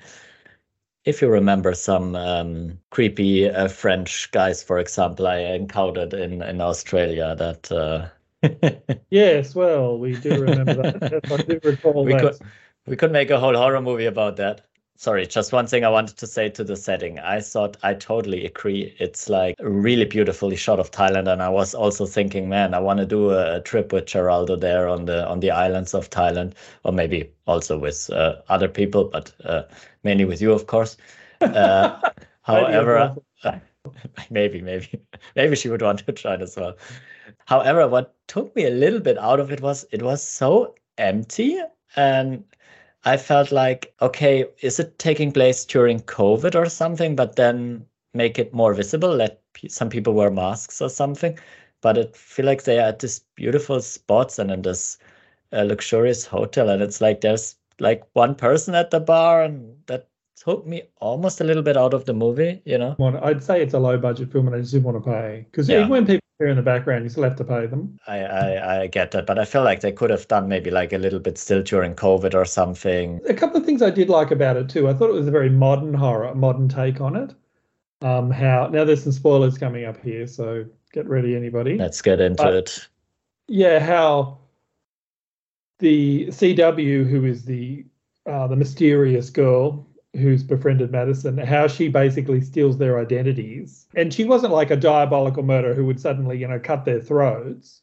if 1.05 1.21
you 1.21 1.29
remember 1.29 1.73
some 1.73 2.15
um, 2.15 2.79
creepy 2.91 3.49
uh, 3.49 3.67
French 3.67 4.31
guys, 4.31 4.63
for 4.63 4.79
example, 4.79 5.27
I 5.27 5.37
encountered 5.39 6.13
in 6.13 6.41
in 6.41 6.61
Australia 6.61 7.35
that. 7.35 7.71
Uh, 7.71 8.09
Yes, 9.09 9.55
well, 9.55 9.97
we 9.99 10.15
do 10.15 10.35
remember 10.37 10.83
that. 10.83 11.03
Yes, 11.11 11.21
I 11.31 11.37
do 11.47 11.59
recall 11.63 12.05
we 12.05 12.15
that. 12.15 12.15
could 12.15 12.39
we 12.85 12.95
could 12.95 13.11
make 13.11 13.29
a 13.29 13.39
whole 13.39 13.55
horror 13.55 13.81
movie 13.81 14.05
about 14.05 14.37
that. 14.37 14.61
Sorry, 14.97 15.27
just 15.27 15.51
one 15.51 15.67
thing 15.67 15.83
I 15.83 15.89
wanted 15.89 16.15
to 16.17 16.27
say 16.27 16.49
to 16.49 16.63
the 16.63 16.77
setting. 16.77 17.19
I 17.19 17.41
thought 17.41 17.75
I 17.83 17.93
totally 17.95 18.45
agree. 18.45 18.95
It's 18.97 19.27
like 19.27 19.55
a 19.59 19.69
really 19.69 20.05
beautifully 20.05 20.55
shot 20.55 20.79
of 20.79 20.89
Thailand, 20.91 21.27
and 21.27 21.43
I 21.43 21.49
was 21.49 21.75
also 21.75 22.05
thinking, 22.05 22.47
man, 22.47 22.73
I 22.73 22.79
want 22.79 22.99
to 22.99 23.05
do 23.05 23.31
a, 23.31 23.59
trip 23.59 23.91
with 23.91 24.05
Geraldo 24.05 24.57
there 24.59 24.87
on 24.87 25.03
the 25.05 25.27
on 25.27 25.41
the 25.41 25.51
islands 25.51 25.93
of 25.93 26.09
Thailand, 26.09 26.53
or 26.83 26.93
maybe 26.93 27.29
also 27.45 27.77
with 27.77 28.09
uh, 28.09 28.35
other 28.47 28.69
people, 28.69 29.03
but 29.05 29.33
uh, 29.43 29.63
mainly 30.03 30.23
with 30.23 30.41
you, 30.41 30.53
of 30.53 30.67
course. 30.67 30.95
Uh, 31.41 31.99
however, 32.43 33.15
maybe, 34.29 34.61
maybe, 34.61 35.01
maybe 35.35 35.55
she 35.57 35.67
would 35.67 35.81
want 35.81 36.05
to 36.05 36.11
join 36.13 36.41
as 36.41 36.55
well. 36.55 36.77
However, 37.47 37.85
what 37.87 38.15
took 38.27 38.55
me 38.55 38.65
a 38.65 38.69
little 38.69 39.01
bit 39.01 39.17
out 39.17 39.41
of 39.41 39.51
it 39.51 39.59
was 39.59 39.85
it 39.91 40.01
was 40.01 40.23
so 40.23 40.75
empty 40.97 41.59
and 41.97 42.45
I 43.05 43.17
felt 43.17 43.51
like, 43.51 43.93
okay, 44.01 44.45
is 44.61 44.79
it 44.79 44.99
taking 44.99 45.31
place 45.31 45.63
during 45.65 46.01
COVID 46.01 46.55
or 46.55 46.67
something? 46.69 47.15
But 47.15 47.35
then 47.35 47.85
make 48.13 48.37
it 48.39 48.53
more 48.53 48.73
visible, 48.73 49.15
let 49.15 49.41
pe- 49.53 49.67
some 49.69 49.89
people 49.89 50.13
wear 50.13 50.29
masks 50.31 50.81
or 50.81 50.89
something. 50.89 51.37
But 51.81 51.97
it 51.97 52.15
feel 52.17 52.45
like 52.45 52.63
they 52.63 52.79
are 52.79 52.87
at 52.89 52.99
this 52.99 53.19
beautiful 53.35 53.81
spots 53.81 54.39
and 54.39 54.51
in 54.51 54.61
this 54.63 54.97
uh, 55.53 55.63
luxurious 55.63 56.25
hotel, 56.25 56.69
and 56.69 56.81
it's 56.81 57.01
like 57.01 57.21
there's 57.21 57.55
like 57.79 58.03
one 58.13 58.35
person 58.35 58.75
at 58.75 58.91
the 58.91 58.99
bar, 58.99 59.43
and 59.43 59.77
that 59.87 60.09
took 60.35 60.65
me 60.65 60.83
almost 60.99 61.41
a 61.41 61.43
little 61.43 61.63
bit 61.63 61.77
out 61.77 61.93
of 61.93 62.05
the 62.05 62.13
movie, 62.13 62.61
you 62.65 62.77
know. 62.77 62.95
I'd 63.23 63.43
say 63.43 63.61
it's 63.61 63.73
a 63.73 63.79
low 63.79 63.97
budget 63.97 64.31
film 64.31 64.47
and 64.47 64.55
I 64.55 64.59
just 64.59 64.73
didn't 64.73 64.85
want 64.85 65.03
to 65.03 65.09
pay. 65.09 65.45
Because 65.49 65.69
Yeah. 65.69 65.79
even 65.79 65.89
when 65.89 66.05
people 66.05 66.21
are 66.41 66.47
in 66.47 66.57
the 66.57 66.61
background, 66.61 67.03
you 67.05 67.09
still 67.09 67.23
have 67.23 67.37
to 67.37 67.43
pay 67.45 67.65
them. 67.65 67.97
I, 68.07 68.19
I 68.19 68.81
I 68.81 68.87
get 68.87 69.11
that, 69.11 69.25
but 69.25 69.39
I 69.39 69.45
feel 69.45 69.63
like 69.63 69.79
they 69.79 69.91
could 69.93 70.09
have 70.09 70.27
done 70.27 70.47
maybe 70.49 70.69
like 70.71 70.91
a 70.91 70.97
little 70.97 71.19
bit 71.19 71.37
still 71.37 71.63
during 71.63 71.95
COVID 71.95 72.33
or 72.33 72.43
something. 72.45 73.21
A 73.29 73.33
couple 73.33 73.57
of 73.57 73.65
things 73.65 73.81
I 73.81 73.89
did 73.89 74.09
like 74.09 74.31
about 74.31 74.57
it 74.57 74.67
too. 74.69 74.89
I 74.89 74.93
thought 74.93 75.09
it 75.09 75.13
was 75.13 75.27
a 75.27 75.31
very 75.31 75.49
modern 75.49 75.93
horror, 75.93 76.35
modern 76.35 76.67
take 76.67 76.99
on 76.99 77.15
it. 77.15 77.33
Um, 78.01 78.29
how 78.29 78.67
now 78.67 78.83
there's 78.83 79.03
some 79.03 79.13
spoilers 79.13 79.57
coming 79.57 79.85
up 79.85 80.01
here, 80.03 80.27
so 80.27 80.65
get 80.91 81.07
ready, 81.07 81.35
anybody. 81.35 81.77
Let's 81.77 82.01
get 82.01 82.19
into 82.19 82.43
But- 82.43 82.53
it. 82.55 82.87
yeah, 83.47 83.79
how 83.79 84.39
the 85.79 86.27
CW, 86.27 87.05
who 87.07 87.25
is 87.25 87.45
the 87.45 87.85
uh, 88.25 88.47
the 88.47 88.55
mysterious 88.55 89.29
girl 89.29 89.84
who's 90.15 90.43
befriended 90.43 90.91
Madison, 90.91 91.37
how 91.37 91.67
she 91.67 91.87
basically 91.87 92.41
steals 92.41 92.77
their 92.77 92.99
identities. 92.99 93.85
And 93.95 94.13
she 94.13 94.23
wasn't 94.23 94.53
like 94.53 94.71
a 94.71 94.75
diabolical 94.75 95.43
murderer 95.43 95.73
who 95.73 95.85
would 95.85 95.99
suddenly, 95.99 96.37
you 96.37 96.47
know, 96.47 96.59
cut 96.59 96.85
their 96.85 97.01
throats. 97.01 97.81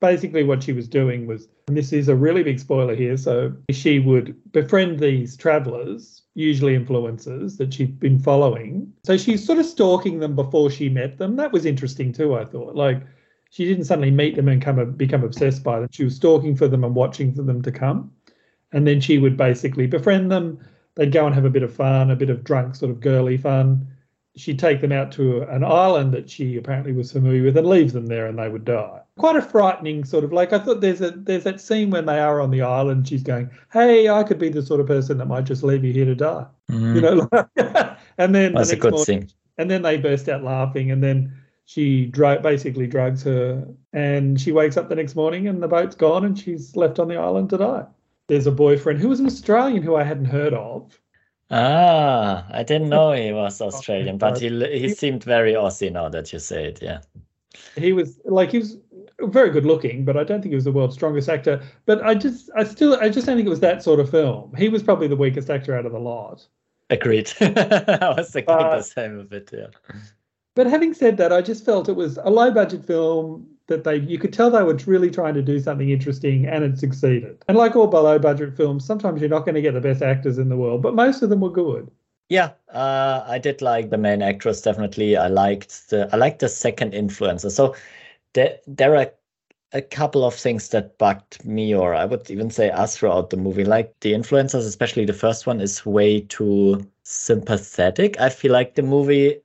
Basically, 0.00 0.42
what 0.42 0.62
she 0.62 0.72
was 0.72 0.88
doing 0.88 1.26
was, 1.26 1.48
and 1.68 1.76
this 1.76 1.92
is 1.92 2.08
a 2.08 2.16
really 2.16 2.42
big 2.42 2.58
spoiler 2.58 2.94
here, 2.94 3.16
so 3.16 3.52
she 3.70 4.00
would 4.00 4.34
befriend 4.52 4.98
these 4.98 5.36
travelers, 5.36 6.22
usually 6.34 6.76
influencers 6.76 7.56
that 7.58 7.72
she'd 7.72 8.00
been 8.00 8.18
following. 8.18 8.92
So 9.04 9.16
she's 9.16 9.44
sort 9.44 9.58
of 9.58 9.66
stalking 9.66 10.18
them 10.18 10.34
before 10.34 10.70
she 10.70 10.88
met 10.88 11.18
them. 11.18 11.36
That 11.36 11.52
was 11.52 11.64
interesting 11.64 12.12
too, 12.12 12.34
I 12.34 12.44
thought. 12.44 12.74
Like, 12.74 13.02
she 13.50 13.66
didn't 13.66 13.84
suddenly 13.84 14.10
meet 14.10 14.34
them 14.34 14.48
and 14.48 14.62
come 14.62 14.92
become 14.92 15.22
obsessed 15.22 15.62
by 15.62 15.78
them. 15.78 15.88
She 15.92 16.04
was 16.04 16.16
stalking 16.16 16.56
for 16.56 16.66
them 16.66 16.84
and 16.84 16.94
watching 16.94 17.34
for 17.34 17.42
them 17.42 17.62
to 17.62 17.70
come. 17.70 18.10
And 18.72 18.86
then 18.86 19.00
she 19.00 19.18
would 19.18 19.36
basically 19.36 19.86
befriend 19.86 20.32
them 20.32 20.58
they'd 20.94 21.12
go 21.12 21.26
and 21.26 21.34
have 21.34 21.44
a 21.44 21.50
bit 21.50 21.62
of 21.62 21.74
fun, 21.74 22.10
a 22.10 22.16
bit 22.16 22.30
of 22.30 22.44
drunk, 22.44 22.74
sort 22.74 22.90
of 22.90 23.00
girly 23.00 23.36
fun. 23.36 23.86
She'd 24.34 24.58
take 24.58 24.80
them 24.80 24.92
out 24.92 25.12
to 25.12 25.42
an 25.42 25.62
island 25.62 26.12
that 26.14 26.30
she 26.30 26.56
apparently 26.56 26.92
was 26.92 27.12
familiar 27.12 27.42
with 27.42 27.56
and 27.56 27.66
leave 27.66 27.92
them 27.92 28.06
there 28.06 28.26
and 28.26 28.38
they 28.38 28.48
would 28.48 28.64
die. 28.64 29.00
Quite 29.18 29.36
a 29.36 29.42
frightening 29.42 30.04
sort 30.04 30.24
of 30.24 30.32
like 30.32 30.54
I 30.54 30.58
thought 30.58 30.80
there's 30.80 31.02
a 31.02 31.10
there's 31.10 31.44
that 31.44 31.60
scene 31.60 31.90
when 31.90 32.06
they 32.06 32.18
are 32.18 32.40
on 32.40 32.50
the 32.50 32.62
island, 32.62 33.06
she's 33.06 33.22
going, 33.22 33.50
Hey, 33.70 34.08
I 34.08 34.22
could 34.22 34.38
be 34.38 34.48
the 34.48 34.62
sort 34.62 34.80
of 34.80 34.86
person 34.86 35.18
that 35.18 35.26
might 35.26 35.44
just 35.44 35.62
leave 35.62 35.84
you 35.84 35.92
here 35.92 36.06
to 36.06 36.14
die. 36.14 36.46
Mm. 36.70 36.94
You 36.94 37.00
know, 37.02 37.96
and 38.18 38.34
then 38.34 38.54
that's 38.54 38.70
the 38.70 38.76
a 38.76 38.78
good 38.78 38.92
morning, 38.92 39.04
scene. 39.04 39.30
And 39.58 39.70
then 39.70 39.82
they 39.82 39.98
burst 39.98 40.30
out 40.30 40.42
laughing 40.42 40.90
and 40.90 41.04
then 41.04 41.36
she 41.66 42.06
dr- 42.06 42.42
basically 42.42 42.86
drugs 42.86 43.22
her 43.24 43.68
and 43.92 44.40
she 44.40 44.50
wakes 44.50 44.78
up 44.78 44.88
the 44.88 44.94
next 44.94 45.14
morning 45.14 45.46
and 45.46 45.62
the 45.62 45.68
boat's 45.68 45.94
gone 45.94 46.24
and 46.24 46.38
she's 46.38 46.74
left 46.74 46.98
on 46.98 47.08
the 47.08 47.16
island 47.16 47.50
to 47.50 47.58
die 47.58 47.84
there's 48.32 48.46
a 48.46 48.50
boyfriend 48.50 48.98
who 48.98 49.10
was 49.10 49.20
an 49.20 49.26
Australian 49.26 49.82
who 49.82 49.94
I 49.94 50.04
hadn't 50.04 50.24
heard 50.24 50.54
of. 50.54 50.98
Ah, 51.50 52.46
I 52.50 52.62
didn't 52.62 52.88
know 52.88 53.12
he 53.12 53.30
was 53.30 53.60
Australian, 53.68 54.16
but 54.16 54.40
he 54.40 54.48
he 54.78 54.88
seemed 54.88 55.22
very 55.22 55.52
Aussie 55.52 55.92
now 55.92 56.08
that 56.08 56.32
you 56.32 56.38
say 56.38 56.64
it. 56.64 56.80
Yeah, 56.80 57.00
he 57.76 57.92
was 57.92 58.18
like 58.24 58.50
he 58.50 58.58
was 58.60 58.78
very 59.20 59.50
good 59.50 59.66
looking, 59.66 60.06
but 60.06 60.16
I 60.16 60.24
don't 60.24 60.40
think 60.40 60.52
he 60.52 60.54
was 60.54 60.64
the 60.64 60.72
world's 60.72 60.94
strongest 60.94 61.28
actor. 61.28 61.62
But 61.84 62.02
I 62.02 62.14
just 62.14 62.48
I 62.56 62.64
still 62.64 62.98
I 62.98 63.10
just 63.10 63.26
don't 63.26 63.36
think 63.36 63.46
it 63.46 63.50
was 63.50 63.60
that 63.60 63.82
sort 63.82 64.00
of 64.00 64.08
film. 64.08 64.54
He 64.56 64.70
was 64.70 64.82
probably 64.82 65.08
the 65.08 65.16
weakest 65.24 65.50
actor 65.50 65.76
out 65.76 65.84
of 65.84 65.92
the 65.92 66.00
lot. 66.00 66.46
Agreed. 66.88 67.30
I 67.40 68.14
was 68.16 68.30
thinking 68.30 68.54
uh, 68.54 68.76
the 68.76 68.82
same 68.82 69.18
of 69.18 69.30
it. 69.34 69.50
Yeah. 69.52 69.66
But 70.54 70.68
having 70.68 70.94
said 70.94 71.18
that, 71.18 71.34
I 71.34 71.42
just 71.42 71.66
felt 71.66 71.90
it 71.90 71.96
was 71.96 72.16
a 72.16 72.30
low 72.30 72.50
budget 72.50 72.82
film 72.86 73.51
that 73.72 73.84
they 73.84 73.96
you 73.96 74.18
could 74.18 74.32
tell 74.32 74.50
they 74.50 74.62
were 74.62 74.78
really 74.86 75.10
trying 75.10 75.34
to 75.34 75.42
do 75.42 75.58
something 75.58 75.90
interesting 75.90 76.46
and 76.46 76.62
it 76.62 76.78
succeeded. 76.78 77.42
And 77.48 77.56
like 77.56 77.74
all 77.74 77.86
below 77.86 78.18
budget 78.18 78.56
films, 78.56 78.84
sometimes 78.84 79.20
you're 79.20 79.30
not 79.30 79.44
going 79.44 79.54
to 79.54 79.62
get 79.62 79.74
the 79.74 79.80
best 79.80 80.02
actors 80.02 80.38
in 80.38 80.48
the 80.48 80.56
world, 80.56 80.82
but 80.82 80.94
most 80.94 81.22
of 81.22 81.30
them 81.30 81.40
were 81.40 81.50
good. 81.50 81.90
Yeah, 82.28 82.52
uh, 82.72 83.24
I 83.26 83.38
did 83.38 83.60
like 83.62 83.90
the 83.90 83.98
main 83.98 84.22
actress 84.22 84.62
definitely. 84.62 85.16
I 85.16 85.28
liked 85.28 85.90
the 85.90 86.08
I 86.12 86.16
liked 86.16 86.40
the 86.40 86.48
second 86.48 86.92
influencer. 86.92 87.50
So 87.50 87.74
there 88.34 88.58
there 88.66 88.96
are 88.96 89.10
a 89.72 89.82
couple 89.82 90.24
of 90.24 90.34
things 90.34 90.68
that 90.68 90.98
bugged 90.98 91.44
me, 91.44 91.74
or 91.74 91.94
I 91.94 92.04
would 92.04 92.30
even 92.30 92.50
say 92.50 92.70
us 92.70 92.96
throughout 92.96 93.30
the 93.30 93.36
movie. 93.36 93.64
Like 93.64 93.94
the 94.00 94.12
influencers, 94.12 94.66
especially 94.66 95.06
the 95.06 95.14
first 95.14 95.46
one, 95.46 95.60
is 95.60 95.86
way 95.86 96.20
too 96.20 96.86
sympathetic. 97.04 98.20
I 98.20 98.28
feel 98.28 98.52
like 98.52 98.74
the 98.74 98.82
movie 98.82 99.40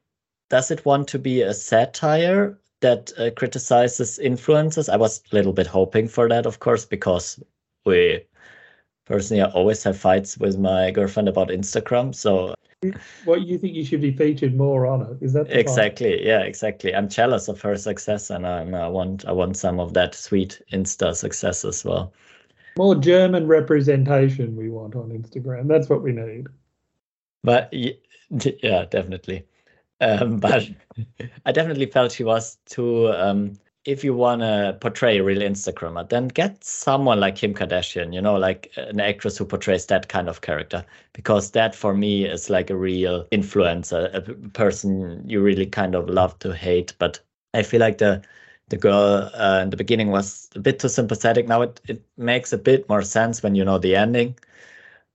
does 0.49 0.71
it 0.71 0.85
want 0.85 1.07
to 1.09 1.19
be 1.19 1.41
a 1.41 1.53
satire 1.53 2.57
that 2.81 3.11
uh, 3.17 3.31
criticizes 3.31 4.19
influencers. 4.23 4.91
I 4.91 4.97
was 4.97 5.21
a 5.31 5.35
little 5.35 5.53
bit 5.53 5.67
hoping 5.67 6.07
for 6.07 6.29
that, 6.29 6.45
of 6.45 6.59
course, 6.59 6.85
because 6.85 7.41
we 7.85 8.23
personally 9.05 9.41
I 9.41 9.49
always 9.51 9.83
have 9.83 9.97
fights 9.97 10.37
with 10.37 10.57
my 10.57 10.91
girlfriend 10.91 11.29
about 11.29 11.49
Instagram. 11.49 12.13
So 12.13 12.53
what 13.25 13.41
you 13.41 13.57
think 13.57 13.73
you 13.73 13.83
should 13.83 14.01
be 14.01 14.11
featured 14.11 14.55
more 14.55 14.85
on 14.85 15.01
it? 15.01 15.17
Is 15.21 15.33
that 15.33 15.51
exactly. 15.51 16.25
Yeah 16.25 16.41
exactly. 16.41 16.93
I'm 16.93 17.09
jealous 17.09 17.47
of 17.47 17.59
her 17.61 17.75
success 17.75 18.29
and 18.29 18.45
I, 18.45 18.61
I 18.61 18.87
want 18.87 19.25
i 19.25 19.31
want 19.31 19.57
some 19.57 19.79
of 19.79 19.93
that 19.93 20.13
sweet 20.13 20.61
insta 20.71 21.15
success 21.15 21.65
as 21.65 21.83
well. 21.83 22.13
More 22.77 22.95
german 22.95 23.47
representation 23.47 24.55
we 24.55 24.69
want 24.69 24.95
on 24.95 25.09
instagram. 25.09 25.67
That's 25.67 25.89
what 25.89 26.03
we 26.03 26.11
need. 26.11 26.47
But 27.43 27.73
yeah 27.73 28.85
definitely 28.85 29.45
um, 30.01 30.39
but 30.39 30.69
I 31.45 31.51
definitely 31.51 31.87
felt 31.87 32.11
she 32.11 32.23
was 32.23 32.57
too. 32.65 33.09
Um, 33.13 33.53
if 33.85 34.03
you 34.03 34.13
want 34.13 34.41
to 34.41 34.77
portray 34.81 35.17
a 35.17 35.23
real 35.23 35.39
Instagrammer, 35.41 36.07
then 36.09 36.27
get 36.27 36.61
someone 36.63 37.21
like 37.21 37.37
Kim 37.37 37.53
Kardashian, 37.53 38.13
you 38.13 38.21
know, 38.21 38.35
like 38.35 38.69
an 38.75 38.99
actress 38.99 39.37
who 39.37 39.45
portrays 39.45 39.85
that 39.85 40.09
kind 40.09 40.27
of 40.27 40.41
character, 40.41 40.85
because 41.13 41.51
that 41.51 41.73
for 41.73 41.93
me 41.93 42.25
is 42.25 42.49
like 42.49 42.69
a 42.69 42.75
real 42.75 43.25
influencer, 43.31 44.13
a 44.13 44.21
person 44.49 45.23
you 45.27 45.41
really 45.41 45.65
kind 45.65 45.95
of 45.95 46.09
love 46.09 46.37
to 46.39 46.53
hate. 46.53 46.93
But 46.99 47.21
I 47.53 47.63
feel 47.63 47.79
like 47.79 47.99
the 47.99 48.21
the 48.69 48.77
girl 48.77 49.31
uh, 49.33 49.61
in 49.63 49.69
the 49.69 49.77
beginning 49.77 50.09
was 50.11 50.49
a 50.55 50.59
bit 50.59 50.79
too 50.79 50.89
sympathetic. 50.89 51.47
Now 51.47 51.61
it, 51.61 51.79
it 51.87 52.03
makes 52.17 52.51
a 52.51 52.57
bit 52.57 52.89
more 52.89 53.01
sense 53.03 53.41
when 53.41 53.55
you 53.55 53.63
know 53.63 53.77
the 53.77 53.95
ending. 53.95 54.37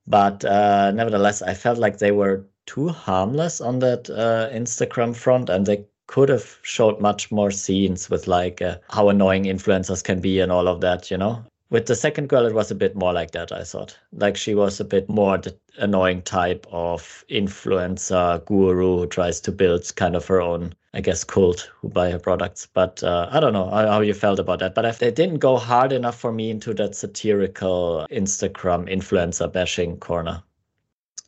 But 0.07 0.43
uh, 0.45 0.91
nevertheless, 0.91 1.41
I 1.41 1.53
felt 1.53 1.77
like 1.77 1.97
they 1.99 2.11
were 2.11 2.45
too 2.65 2.89
harmless 2.89 3.61
on 3.61 3.79
that 3.79 4.09
uh, 4.09 4.49
Instagram 4.51 5.15
front, 5.15 5.49
and 5.49 5.65
they 5.65 5.85
could 6.07 6.29
have 6.29 6.59
showed 6.61 6.99
much 6.99 7.31
more 7.31 7.51
scenes 7.51 8.09
with 8.09 8.27
like 8.27 8.61
uh, 8.61 8.77
how 8.89 9.09
annoying 9.09 9.45
influencers 9.45 10.03
can 10.03 10.19
be 10.19 10.39
and 10.39 10.51
all 10.51 10.67
of 10.67 10.81
that, 10.81 11.09
you 11.09 11.17
know. 11.17 11.43
With 11.69 11.87
the 11.87 11.95
second 11.95 12.29
girl, 12.29 12.45
it 12.45 12.53
was 12.53 12.69
a 12.69 12.75
bit 12.75 12.95
more 12.95 13.13
like 13.13 13.31
that. 13.31 13.51
I 13.51 13.63
thought, 13.63 13.97
like 14.11 14.37
she 14.37 14.53
was 14.53 14.79
a 14.79 14.85
bit 14.85 15.09
more 15.09 15.39
the 15.39 15.57
annoying 15.77 16.21
type 16.21 16.67
of 16.71 17.25
influencer 17.31 18.45
guru 18.45 18.99
who 18.99 19.07
tries 19.07 19.41
to 19.41 19.51
build 19.51 19.95
kind 19.95 20.15
of 20.15 20.27
her 20.27 20.39
own, 20.39 20.75
I 20.93 21.01
guess, 21.01 21.23
cult 21.23 21.71
who 21.81 21.89
buy 21.89 22.11
her 22.11 22.19
products. 22.19 22.67
But 22.71 23.01
uh, 23.03 23.27
I 23.31 23.39
don't 23.39 23.53
know 23.53 23.71
how, 23.71 24.01
you 24.01 24.13
felt 24.13 24.37
about 24.37 24.59
that. 24.59 24.75
But 24.75 24.85
if 24.85 24.99
they 24.99 25.09
didn't 25.09 25.39
go 25.39 25.57
hard 25.57 25.91
enough 25.91 26.19
for 26.19 26.31
me 26.31 26.51
into 26.51 26.75
that 26.75 26.95
satirical 26.95 28.05
Instagram 28.11 28.87
influencer 28.87 29.51
bashing 29.51 29.97
corner. 29.97 30.43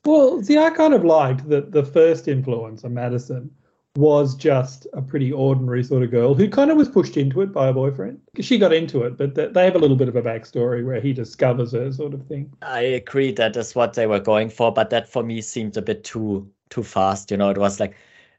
Well, 0.06 0.42
see, 0.44 0.58
I 0.58 0.70
kind 0.70 0.94
of 0.94 1.04
liked 1.04 1.50
that 1.50 1.72
the 1.72 1.84
first 1.84 2.26
influencer, 2.26 2.90
Madison, 2.92 3.50
was 3.96 4.36
just 4.36 4.88
a 4.94 5.02
pretty 5.02 5.32
ordinary 5.32 5.84
sort 5.84 6.04
of 6.04 6.12
girl 6.12 6.34
who 6.34 6.50
kind 6.50 6.70
of 6.70 6.78
was 6.78 6.90
pushed 6.90 7.16
into 7.16 7.42
it 7.42 7.54
by 7.54 7.68
a 7.70 7.74
boyfriend. 7.74 8.20
She 8.42 8.58
got 8.58 8.74
into 8.74 9.04
it, 9.04 9.18
but 9.18 9.36
they 9.36 9.64
have 9.64 9.76
a 9.76 9.80
little 9.80 9.96
bit 9.96 10.10
of 10.10 10.16
a 10.16 10.22
backstory 10.22 10.86
where 10.86 11.00
he 11.00 11.14
discovers 11.14 11.72
her, 11.72 11.92
sort 11.92 12.14
of 12.14 12.26
thing. 12.28 12.52
I 12.62 12.82
agree 12.82 13.32
that 13.34 13.56
is 13.56 13.74
what 13.74 13.94
they 13.94 14.06
were 14.06 14.20
going 14.20 14.50
for, 14.50 14.72
but 14.72 14.90
that 14.90 15.08
for 15.08 15.24
me 15.24 15.42
seemed 15.42 15.78
a 15.78 15.82
bit 15.82 16.04
too 16.04 16.50
too 16.70 16.84
fast. 16.84 17.32
You 17.32 17.38
know, 17.38 17.50
it 17.50 17.58
was 17.58 17.80
like 17.80 17.96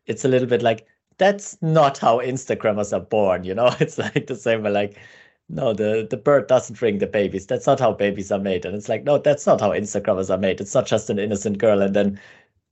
it's 0.06 0.24
a 0.24 0.28
little 0.28 0.48
bit 0.48 0.62
like 0.62 0.86
that's 1.18 1.56
not 1.62 1.96
how 1.98 2.18
Instagrammers 2.18 2.92
are 2.92 3.00
born. 3.00 3.44
You 3.44 3.54
know, 3.54 3.74
it's 3.80 3.98
like 3.98 4.26
the 4.26 4.36
same. 4.36 4.62
Like 4.62 4.98
no, 5.48 5.72
the, 5.72 6.06
the 6.08 6.16
bird 6.16 6.48
doesn't 6.48 6.78
bring 6.78 6.98
the 6.98 7.06
babies. 7.06 7.46
That's 7.46 7.66
not 7.66 7.80
how 7.80 7.92
babies 7.92 8.32
are 8.32 8.38
made. 8.38 8.64
And 8.64 8.74
it's 8.74 8.88
like, 8.88 9.04
no, 9.04 9.18
that's 9.18 9.46
not 9.46 9.60
how 9.60 9.70
Instagrammers 9.70 10.30
are 10.30 10.38
made. 10.38 10.60
It's 10.60 10.74
not 10.74 10.86
just 10.86 11.08
an 11.10 11.18
innocent 11.18 11.58
girl. 11.58 11.82
And 11.82 11.94
then 11.94 12.20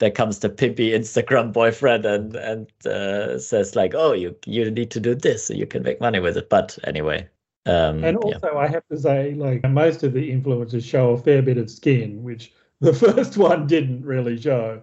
there 0.00 0.10
comes 0.10 0.40
the 0.40 0.50
pimpy 0.50 0.90
Instagram 0.90 1.52
boyfriend 1.52 2.04
and 2.04 2.34
and 2.34 2.66
uh, 2.86 3.38
says 3.38 3.76
like, 3.76 3.94
oh, 3.94 4.12
you 4.12 4.34
you 4.44 4.70
need 4.70 4.90
to 4.90 5.00
do 5.00 5.14
this 5.14 5.46
so 5.46 5.54
you 5.54 5.66
can 5.66 5.82
make 5.82 6.00
money 6.00 6.18
with 6.18 6.36
it. 6.36 6.50
But 6.50 6.76
anyway. 6.84 7.28
Um, 7.66 8.04
and 8.04 8.16
also, 8.18 8.50
yeah. 8.52 8.58
I 8.58 8.66
have 8.66 8.82
to 8.90 8.98
say, 8.98 9.34
like 9.34 9.66
most 9.70 10.02
of 10.02 10.12
the 10.12 10.30
influencers 10.30 10.84
show 10.84 11.12
a 11.12 11.18
fair 11.18 11.40
bit 11.42 11.56
of 11.56 11.70
skin, 11.70 12.22
which 12.22 12.52
the 12.80 12.92
first 12.92 13.36
one 13.36 13.66
didn't 13.66 14.04
really 14.04 14.38
show. 14.40 14.82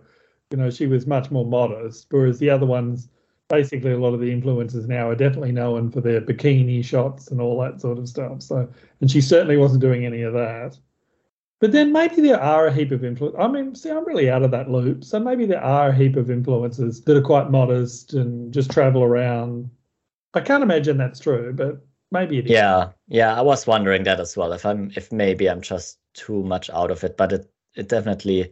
You 0.49 0.57
know, 0.57 0.69
she 0.69 0.87
was 0.87 1.05
much 1.05 1.29
more 1.29 1.45
modest, 1.45 2.07
whereas 2.09 2.39
the 2.39 2.49
other 2.49 2.65
ones 2.65 3.09
basically 3.51 3.91
a 3.91 3.97
lot 3.97 4.13
of 4.13 4.21
the 4.21 4.31
influencers 4.31 4.87
now 4.87 5.09
are 5.09 5.15
definitely 5.15 5.51
known 5.51 5.91
for 5.91 5.99
their 5.99 6.21
bikini 6.21 6.83
shots 6.83 7.27
and 7.27 7.41
all 7.41 7.59
that 7.59 7.81
sort 7.81 7.99
of 7.99 8.07
stuff. 8.07 8.41
So, 8.41 8.67
and 9.01 9.11
she 9.11 9.19
certainly 9.19 9.57
wasn't 9.57 9.81
doing 9.81 10.05
any 10.05 10.21
of 10.21 10.33
that. 10.33 10.77
But 11.59 11.73
then 11.73 11.91
maybe 11.91 12.21
there 12.21 12.41
are 12.41 12.65
a 12.65 12.73
heap 12.73 12.91
of 12.91 13.03
influence. 13.03 13.35
I 13.37 13.47
mean, 13.47 13.75
see, 13.75 13.91
I'm 13.91 14.05
really 14.05 14.29
out 14.31 14.41
of 14.41 14.51
that 14.51 14.71
loop. 14.71 15.03
So 15.03 15.19
maybe 15.19 15.45
there 15.45 15.61
are 15.61 15.89
a 15.89 15.95
heap 15.95 16.15
of 16.15 16.27
influencers 16.27 17.03
that 17.03 17.17
are 17.17 17.21
quite 17.21 17.51
modest 17.51 18.13
and 18.13 18.53
just 18.53 18.71
travel 18.71 19.03
around. 19.03 19.69
I 20.33 20.39
can't 20.39 20.63
imagine 20.63 20.97
that's 20.97 21.19
true, 21.19 21.51
but 21.53 21.85
maybe 22.09 22.39
it 22.39 22.45
is. 22.45 22.51
Yeah, 22.51 22.91
yeah. 23.09 23.37
I 23.37 23.41
was 23.41 23.67
wondering 23.67 24.03
that 24.03 24.21
as 24.21 24.37
well. 24.37 24.53
If 24.53 24.65
I'm, 24.65 24.91
if 24.95 25.11
maybe 25.11 25.49
I'm 25.49 25.61
just 25.61 25.99
too 26.13 26.41
much 26.43 26.69
out 26.69 26.89
of 26.89 27.03
it, 27.03 27.17
but 27.17 27.33
it, 27.33 27.51
it 27.75 27.89
definitely 27.89 28.51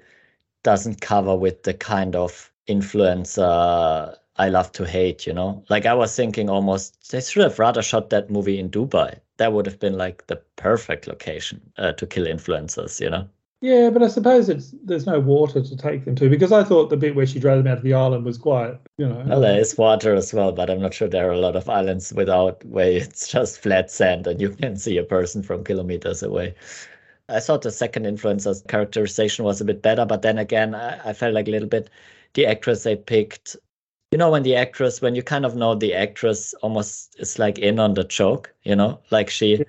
doesn't 0.63 0.99
cover 0.99 1.35
with 1.35 1.63
the 1.63 1.73
kind 1.73 2.15
of 2.15 2.51
influencer 2.67 4.15
I 4.39 4.47
love 4.49 4.71
to 4.73 4.85
hate, 4.85 5.27
you 5.27 5.33
know? 5.33 5.63
Like 5.69 5.85
I 5.85 5.93
was 5.93 6.15
thinking 6.15 6.49
almost 6.49 7.11
they 7.11 7.21
should 7.21 7.43
have 7.43 7.59
rather 7.59 7.81
shot 7.81 8.09
that 8.09 8.29
movie 8.29 8.57
in 8.57 8.69
Dubai. 8.69 9.19
That 9.37 9.51
would 9.53 9.65
have 9.65 9.79
been 9.79 9.97
like 9.97 10.27
the 10.27 10.37
perfect 10.55 11.07
location 11.07 11.61
uh, 11.77 11.91
to 11.93 12.07
kill 12.07 12.25
influencers, 12.25 12.99
you 13.01 13.09
know? 13.09 13.27
Yeah, 13.61 13.89
but 13.89 14.01
I 14.01 14.07
suppose 14.07 14.47
it's 14.47 14.73
there's 14.85 15.05
no 15.05 15.19
water 15.19 15.61
to 15.61 15.75
take 15.75 16.05
them 16.05 16.15
to 16.15 16.29
because 16.29 16.53
I 16.53 16.63
thought 16.63 16.89
the 16.89 16.95
bit 16.95 17.15
where 17.15 17.25
she 17.25 17.41
drove 17.41 17.57
them 17.61 17.69
out 17.69 17.79
of 17.79 17.83
the 17.83 17.93
island 17.93 18.23
was 18.23 18.37
quite, 18.37 18.79
you 18.97 19.09
know. 19.09 19.21
Well, 19.27 19.41
there 19.41 19.59
is 19.59 19.77
water 19.77 20.15
as 20.15 20.33
well, 20.33 20.53
but 20.53 20.69
I'm 20.69 20.79
not 20.79 20.93
sure 20.93 21.09
there 21.09 21.27
are 21.27 21.33
a 21.33 21.37
lot 21.39 21.57
of 21.57 21.67
islands 21.67 22.13
without 22.13 22.63
where 22.63 22.89
it's 22.91 23.27
just 23.27 23.59
flat 23.59 23.91
sand 23.91 24.25
and 24.25 24.39
you 24.39 24.51
can 24.51 24.77
see 24.77 24.97
a 24.97 25.03
person 25.03 25.43
from 25.43 25.65
kilometers 25.65 26.23
away. 26.23 26.55
I 27.27 27.41
thought 27.41 27.61
the 27.63 27.71
second 27.71 28.05
influencer's 28.05 28.63
characterization 28.69 29.43
was 29.43 29.59
a 29.59 29.65
bit 29.65 29.81
better, 29.81 30.05
but 30.05 30.21
then 30.21 30.37
again, 30.37 30.73
I, 30.73 31.09
I 31.09 31.13
felt 31.13 31.33
like 31.33 31.49
a 31.49 31.51
little 31.51 31.67
bit 31.67 31.89
the 32.33 32.45
actress 32.45 32.83
they 32.83 32.95
picked. 32.95 33.57
You 34.11 34.17
know, 34.17 34.31
when 34.31 34.43
the 34.43 34.55
actress, 34.55 35.01
when 35.01 35.13
you 35.15 35.21
kind 35.21 35.45
of 35.45 35.55
know 35.55 35.75
the 35.75 35.93
actress 35.93 36.53
almost 36.61 37.15
is 37.19 37.37
like 37.37 37.59
in 37.59 37.79
on 37.79 37.93
the 37.93 38.03
joke, 38.03 38.51
you 38.63 38.75
know, 38.75 38.99
like 39.11 39.29
she, 39.29 39.63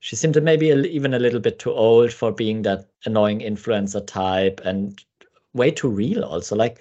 she 0.00 0.16
seemed 0.16 0.34
to 0.34 0.40
maybe 0.40 0.70
a, 0.70 0.78
even 0.78 1.12
a 1.12 1.18
little 1.18 1.40
bit 1.40 1.58
too 1.58 1.72
old 1.72 2.12
for 2.12 2.32
being 2.32 2.62
that 2.62 2.88
annoying 3.04 3.40
influencer 3.40 4.06
type 4.06 4.60
and 4.64 5.04
way 5.52 5.70
too 5.70 5.90
real 5.90 6.24
also. 6.24 6.56
Like, 6.56 6.80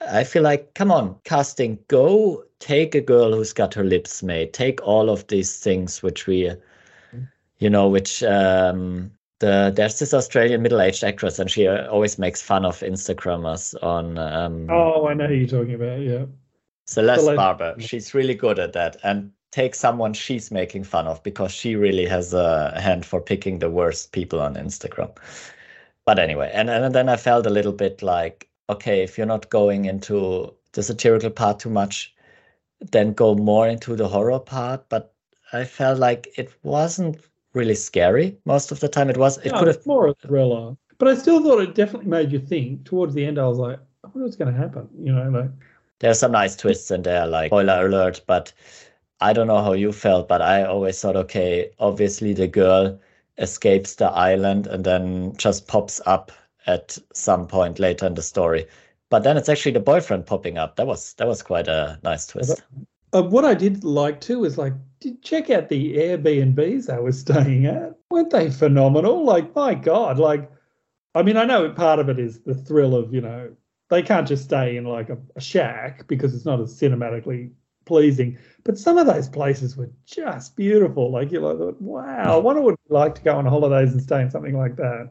I 0.00 0.24
feel 0.24 0.42
like, 0.42 0.74
come 0.74 0.90
on, 0.90 1.16
casting, 1.24 1.78
go 1.88 2.44
take 2.58 2.94
a 2.94 3.00
girl 3.00 3.32
who's 3.32 3.52
got 3.52 3.74
her 3.74 3.84
lips 3.84 4.22
made, 4.22 4.52
take 4.52 4.82
all 4.82 5.08
of 5.08 5.26
these 5.28 5.60
things 5.60 6.02
which 6.02 6.26
we, 6.26 6.50
you 7.58 7.70
know, 7.70 7.88
which 7.88 8.22
um, 8.24 9.12
the 9.38 9.72
there's 9.74 9.98
this 9.98 10.14
Australian 10.14 10.62
middle-aged 10.62 11.04
actress, 11.04 11.38
and 11.38 11.50
she 11.50 11.66
uh, 11.66 11.88
always 11.88 12.18
makes 12.18 12.40
fun 12.42 12.64
of 12.64 12.80
Instagrammers 12.80 13.74
on. 13.82 14.18
Um, 14.18 14.68
oh, 14.70 15.06
I 15.06 15.14
know 15.14 15.26
who 15.26 15.34
you're 15.34 15.48
talking 15.48 15.74
about. 15.74 16.00
Yeah, 16.00 16.26
Celeste, 16.90 17.20
Celeste 17.20 17.36
Barber. 17.36 17.74
She's 17.78 18.14
really 18.14 18.34
good 18.34 18.58
at 18.58 18.72
that, 18.72 18.96
and 19.04 19.30
take 19.52 19.76
someone 19.76 20.12
she's 20.12 20.50
making 20.50 20.82
fun 20.82 21.06
of 21.06 21.22
because 21.22 21.52
she 21.52 21.76
really 21.76 22.04
has 22.06 22.34
a 22.34 22.78
hand 22.80 23.06
for 23.06 23.20
picking 23.20 23.60
the 23.60 23.70
worst 23.70 24.10
people 24.10 24.40
on 24.40 24.54
Instagram. 24.56 25.16
But 26.04 26.18
anyway, 26.18 26.50
and 26.52 26.68
and 26.68 26.92
then 26.92 27.08
I 27.08 27.16
felt 27.16 27.46
a 27.46 27.50
little 27.50 27.72
bit 27.72 28.02
like, 28.02 28.48
okay, 28.68 29.04
if 29.04 29.16
you're 29.16 29.26
not 29.26 29.50
going 29.50 29.84
into 29.84 30.52
the 30.72 30.82
satirical 30.82 31.30
part 31.30 31.60
too 31.60 31.70
much, 31.70 32.12
then 32.90 33.12
go 33.12 33.36
more 33.36 33.68
into 33.68 33.94
the 33.94 34.08
horror 34.08 34.40
part. 34.40 34.88
But 34.88 35.14
I 35.52 35.64
felt 35.64 36.00
like 36.00 36.28
it 36.36 36.52
wasn't 36.64 37.18
really 37.54 37.76
scary 37.76 38.36
most 38.44 38.72
of 38.72 38.80
the 38.80 38.88
time. 38.88 39.10
It 39.10 39.16
was. 39.16 39.38
It 39.38 39.52
no, 39.52 39.60
could 39.60 39.68
have 39.68 39.86
more 39.86 40.08
a 40.08 40.14
thriller, 40.14 40.76
but 40.98 41.06
I 41.06 41.14
still 41.14 41.40
thought 41.40 41.60
it 41.60 41.76
definitely 41.76 42.08
made 42.08 42.32
you 42.32 42.40
think. 42.40 42.84
Towards 42.84 43.14
the 43.14 43.24
end, 43.24 43.38
I 43.38 43.46
was 43.46 43.58
like, 43.58 43.78
I 44.02 44.08
wonder 44.08 44.24
what's 44.24 44.34
going 44.34 44.52
to 44.52 44.60
happen. 44.60 44.88
You 44.98 45.12
know, 45.12 45.30
like 45.30 45.50
there's 46.00 46.18
some 46.18 46.32
nice 46.32 46.56
twists 46.56 46.90
in 46.90 47.02
there, 47.02 47.26
like 47.26 47.50
spoiler 47.50 47.86
alert. 47.86 48.20
But 48.26 48.52
I 49.20 49.32
don't 49.32 49.46
know 49.46 49.62
how 49.62 49.72
you 49.72 49.92
felt, 49.92 50.28
but 50.28 50.42
I 50.42 50.64
always 50.64 51.00
thought, 51.00 51.16
okay, 51.16 51.70
obviously 51.78 52.32
the 52.32 52.48
girl 52.48 52.98
escapes 53.38 53.94
the 53.94 54.10
island 54.10 54.66
and 54.66 54.84
then 54.84 55.34
just 55.36 55.66
pops 55.66 56.00
up 56.06 56.32
at 56.66 56.98
some 57.12 57.46
point 57.46 57.78
later 57.78 58.06
in 58.06 58.14
the 58.14 58.22
story. 58.22 58.66
But 59.08 59.24
then 59.24 59.36
it's 59.36 59.48
actually 59.48 59.72
the 59.72 59.80
boyfriend 59.80 60.26
popping 60.26 60.58
up. 60.58 60.76
That 60.76 60.86
was 60.86 61.14
that 61.14 61.26
was 61.26 61.42
quite 61.42 61.68
a 61.68 61.98
nice 62.02 62.26
twist. 62.26 62.62
Uh, 63.12 63.22
what 63.22 63.44
I 63.44 63.54
did 63.54 63.82
like 63.82 64.20
too 64.20 64.44
is 64.44 64.56
like 64.56 64.72
check 65.22 65.50
out 65.50 65.68
the 65.68 65.96
Airbnbs 65.96 66.88
I 66.88 67.00
was 67.00 67.18
staying 67.18 67.66
at. 67.66 67.98
Weren't 68.10 68.30
they 68.30 68.50
phenomenal? 68.50 69.24
Like 69.24 69.54
my 69.54 69.74
God, 69.74 70.18
like 70.18 70.50
I 71.14 71.22
mean 71.22 71.36
I 71.36 71.44
know 71.44 71.70
part 71.70 71.98
of 71.98 72.08
it 72.08 72.20
is 72.20 72.40
the 72.40 72.54
thrill 72.54 72.94
of 72.94 73.12
you 73.12 73.20
know 73.20 73.50
they 73.90 74.02
can't 74.02 74.26
just 74.26 74.44
stay 74.44 74.76
in 74.76 74.84
like 74.84 75.10
a, 75.10 75.18
a 75.36 75.40
shack 75.40 76.06
because 76.06 76.34
it's 76.34 76.46
not 76.46 76.60
as 76.60 76.72
cinematically 76.80 77.50
pleasing. 77.84 78.38
But 78.64 78.78
some 78.78 78.98
of 78.98 79.06
those 79.06 79.28
places 79.28 79.76
were 79.76 79.90
just 80.06 80.56
beautiful. 80.56 81.10
Like 81.10 81.30
you're 81.30 81.42
like, 81.42 81.76
wow, 81.80 82.36
I 82.36 82.36
wonder 82.46 82.62
what 82.62 82.74
it'd 82.74 82.90
like 82.90 83.14
to 83.16 83.22
go 83.22 83.36
on 83.36 83.46
holidays 83.46 83.92
and 83.92 84.00
stay 84.00 84.22
in 84.22 84.30
something 84.30 84.56
like 84.56 84.76
that. 84.76 85.10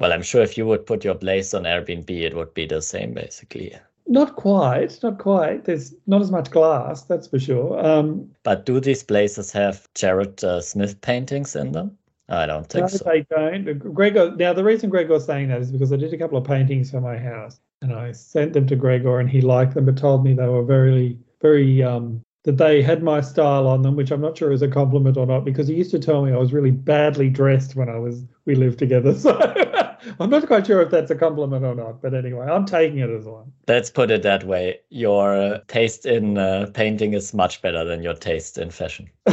Well, 0.00 0.12
I'm 0.12 0.22
sure 0.22 0.42
if 0.42 0.58
you 0.58 0.66
would 0.66 0.86
put 0.86 1.04
your 1.04 1.14
place 1.14 1.54
on 1.54 1.64
Airbnb, 1.64 2.10
it 2.10 2.34
would 2.34 2.54
be 2.54 2.66
the 2.66 2.82
same 2.82 3.14
basically. 3.14 3.74
Not 4.06 4.34
quite, 4.34 4.98
not 5.02 5.18
quite. 5.18 5.64
There's 5.64 5.94
not 6.06 6.22
as 6.22 6.32
much 6.32 6.50
glass, 6.50 7.02
that's 7.02 7.28
for 7.28 7.38
sure. 7.38 7.84
Um, 7.84 8.30
but 8.42 8.66
do 8.66 8.80
these 8.80 9.04
places 9.04 9.52
have 9.52 9.86
Jared 9.94 10.42
uh, 10.42 10.62
Smith 10.62 11.00
paintings 11.02 11.54
in 11.54 11.72
them? 11.72 11.96
I 12.30 12.46
don't 12.46 12.66
think 12.66 12.84
no, 12.84 12.88
so. 12.88 13.04
they 13.04 13.26
don't. 13.28 13.94
Gregor. 13.94 14.34
Now, 14.36 14.52
the 14.52 14.64
reason 14.64 14.88
Gregor's 14.88 15.24
saying 15.24 15.48
that 15.48 15.60
is 15.60 15.72
because 15.72 15.92
I 15.92 15.96
did 15.96 16.14
a 16.14 16.18
couple 16.18 16.38
of 16.38 16.44
paintings 16.44 16.90
for 16.90 17.00
my 17.00 17.18
house, 17.18 17.60
and 17.82 17.92
I 17.92 18.12
sent 18.12 18.52
them 18.52 18.66
to 18.68 18.76
Gregor, 18.76 19.18
and 19.18 19.28
he 19.28 19.40
liked 19.40 19.74
them, 19.74 19.84
but 19.84 19.96
told 19.96 20.24
me 20.24 20.34
they 20.34 20.46
were 20.46 20.62
very, 20.62 21.18
very 21.42 21.82
um, 21.82 22.22
that 22.44 22.56
they 22.56 22.82
had 22.82 23.02
my 23.02 23.20
style 23.20 23.66
on 23.66 23.82
them, 23.82 23.96
which 23.96 24.12
I'm 24.12 24.20
not 24.20 24.38
sure 24.38 24.52
is 24.52 24.62
a 24.62 24.68
compliment 24.68 25.16
or 25.16 25.26
not, 25.26 25.44
because 25.44 25.66
he 25.66 25.74
used 25.74 25.90
to 25.90 25.98
tell 25.98 26.24
me 26.24 26.32
I 26.32 26.36
was 26.36 26.52
really 26.52 26.70
badly 26.70 27.28
dressed 27.28 27.74
when 27.74 27.88
I 27.88 27.98
was 27.98 28.24
we 28.44 28.54
lived 28.54 28.78
together. 28.78 29.14
So 30.00 30.14
I'm 30.18 30.30
not 30.30 30.46
quite 30.46 30.66
sure 30.66 30.80
if 30.80 30.90
that's 30.90 31.10
a 31.10 31.14
compliment 31.14 31.62
or 31.62 31.74
not. 31.74 32.00
But 32.00 32.14
anyway, 32.14 32.46
I'm 32.46 32.64
taking 32.64 33.00
it 33.00 33.10
as 33.10 33.26
one. 33.26 33.52
Let's 33.68 33.90
put 33.90 34.10
it 34.10 34.22
that 34.22 34.44
way. 34.44 34.80
Your 34.88 35.60
taste 35.68 36.06
in 36.06 36.38
uh, 36.38 36.70
painting 36.72 37.12
is 37.12 37.34
much 37.34 37.60
better 37.60 37.84
than 37.84 38.02
your 38.02 38.14
taste 38.14 38.56
in 38.56 38.70
fashion. 38.70 39.10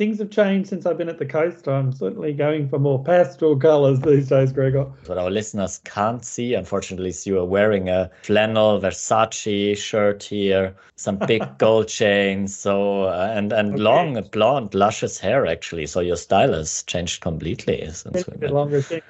things 0.00 0.18
have 0.18 0.30
changed 0.30 0.70
since 0.70 0.86
I've 0.86 0.96
been 0.96 1.10
at 1.10 1.18
the 1.18 1.26
coast. 1.26 1.68
I'm 1.68 1.92
certainly 1.92 2.32
going 2.32 2.70
for 2.70 2.78
more 2.78 3.04
pastel 3.04 3.54
colours 3.54 4.00
these 4.00 4.30
days, 4.30 4.50
Gregor. 4.50 4.84
What 5.04 5.18
our 5.18 5.30
listeners 5.30 5.78
can't 5.84 6.24
see, 6.24 6.54
unfortunately, 6.54 7.10
is 7.10 7.26
you 7.26 7.38
are 7.38 7.44
wearing 7.44 7.90
a 7.90 8.10
flannel 8.22 8.80
Versace 8.80 9.76
shirt 9.76 10.22
here, 10.22 10.74
some 10.96 11.18
big 11.18 11.42
gold 11.58 11.88
chains, 11.88 12.56
so 12.56 13.02
uh, 13.02 13.30
and 13.36 13.52
and 13.52 13.74
okay. 13.74 13.82
long 13.82 14.22
blonde, 14.32 14.72
luscious 14.72 15.18
hair 15.18 15.46
actually. 15.46 15.84
So 15.84 16.00
your 16.00 16.16
style 16.16 16.54
has 16.54 16.82
changed 16.84 17.20
completely 17.20 17.86
since 17.92 18.26
we 18.26 18.38
met. 18.38 18.54
Longer 18.54 18.80
thing. 18.80 19.02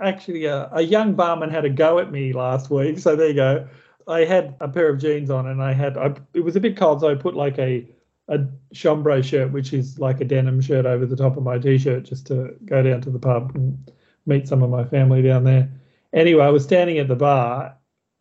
Actually, 0.00 0.48
uh, 0.48 0.68
a 0.72 0.80
young 0.80 1.12
barman 1.12 1.50
had 1.50 1.66
a 1.66 1.70
go 1.70 1.98
at 1.98 2.10
me 2.10 2.32
last 2.32 2.70
week. 2.70 2.98
So 3.00 3.16
there 3.16 3.28
you 3.28 3.34
go. 3.34 3.68
I 4.06 4.20
had 4.24 4.56
a 4.62 4.68
pair 4.68 4.88
of 4.88 4.98
jeans 4.98 5.28
on, 5.28 5.46
and 5.46 5.62
I 5.62 5.74
had 5.74 5.98
I, 5.98 6.14
it 6.32 6.40
was 6.40 6.56
a 6.56 6.60
bit 6.60 6.78
cold, 6.78 7.02
so 7.02 7.10
I 7.10 7.16
put 7.16 7.36
like 7.36 7.58
a 7.58 7.86
a 8.28 8.46
chambray 8.72 9.22
shirt, 9.22 9.52
which 9.52 9.72
is 9.72 9.98
like 9.98 10.20
a 10.20 10.24
denim 10.24 10.60
shirt 10.60 10.86
over 10.86 11.06
the 11.06 11.16
top 11.16 11.36
of 11.36 11.42
my 11.42 11.58
t-shirt, 11.58 12.04
just 12.04 12.26
to 12.26 12.54
go 12.64 12.82
down 12.82 13.00
to 13.00 13.10
the 13.10 13.18
pub 13.18 13.52
and 13.54 13.90
meet 14.26 14.46
some 14.46 14.62
of 14.62 14.70
my 14.70 14.84
family 14.84 15.22
down 15.22 15.44
there. 15.44 15.70
Anyway, 16.12 16.44
I 16.44 16.50
was 16.50 16.64
standing 16.64 16.98
at 16.98 17.08
the 17.08 17.16
bar, 17.16 17.74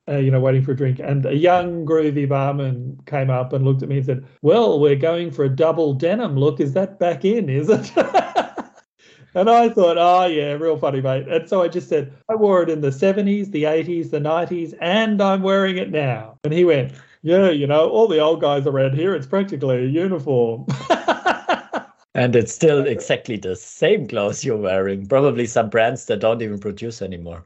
uh, 0.09 0.17
you 0.17 0.31
know, 0.31 0.39
waiting 0.39 0.63
for 0.63 0.71
a 0.71 0.75
drink, 0.75 0.99
and 0.99 1.25
a 1.25 1.35
young 1.35 1.85
groovy 1.85 2.27
barman 2.27 2.99
came 3.05 3.29
up 3.29 3.51
and 3.51 3.65
looked 3.65 3.83
at 3.83 3.89
me 3.89 3.97
and 3.97 4.05
said, 4.05 4.25
"Well, 4.41 4.79
we're 4.79 4.95
going 4.95 5.31
for 5.31 5.43
a 5.43 5.49
double 5.49 5.93
denim 5.93 6.37
look. 6.37 6.59
Is 6.61 6.73
that 6.73 6.99
back 6.99 7.25
in? 7.25 7.49
Is 7.49 7.69
it?" 7.69 7.91
and 9.35 9.49
I 9.49 9.67
thought, 9.69 9.97
"Oh 9.97 10.25
yeah, 10.25 10.53
real 10.53 10.77
funny, 10.77 11.01
mate." 11.01 11.27
And 11.27 11.49
so 11.49 11.61
I 11.61 11.67
just 11.67 11.89
said, 11.89 12.13
"I 12.29 12.35
wore 12.35 12.63
it 12.63 12.69
in 12.69 12.79
the 12.79 12.91
'70s, 12.91 13.51
the 13.51 13.63
'80s, 13.63 14.11
the 14.11 14.19
'90s, 14.19 14.73
and 14.79 15.21
I'm 15.21 15.41
wearing 15.41 15.77
it 15.77 15.91
now." 15.91 16.37
And 16.45 16.53
he 16.53 16.63
went 16.63 16.93
yeah, 17.21 17.49
you 17.49 17.67
know, 17.67 17.89
all 17.89 18.07
the 18.07 18.19
old 18.19 18.41
guys 18.41 18.67
around 18.67 18.95
here, 18.95 19.15
it's 19.15 19.27
practically 19.27 19.77
a 19.77 19.87
uniform. 19.87 20.65
and 22.13 22.35
it's 22.35 22.53
still 22.53 22.85
exactly 22.85 23.37
the 23.37 23.55
same 23.55 24.07
clothes 24.07 24.43
you're 24.43 24.57
wearing. 24.57 25.05
Probably 25.05 25.45
some 25.45 25.69
brands 25.69 26.05
that 26.05 26.19
don't 26.19 26.41
even 26.41 26.59
produce 26.59 27.01
anymore. 27.01 27.45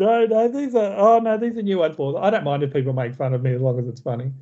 No, 0.00 0.26
no, 0.26 0.48
these 0.48 0.74
are 0.74 0.92
oh 0.96 1.20
no, 1.20 1.36
these 1.38 1.56
are 1.56 1.62
new 1.62 1.78
ones 1.78 1.94
for. 1.96 2.22
I 2.22 2.30
don't 2.30 2.44
mind 2.44 2.62
if 2.62 2.72
people 2.72 2.92
make 2.92 3.14
fun 3.14 3.32
of 3.34 3.42
me 3.42 3.54
as 3.54 3.60
long 3.60 3.78
as 3.78 3.86
it's 3.86 4.00
funny. 4.00 4.32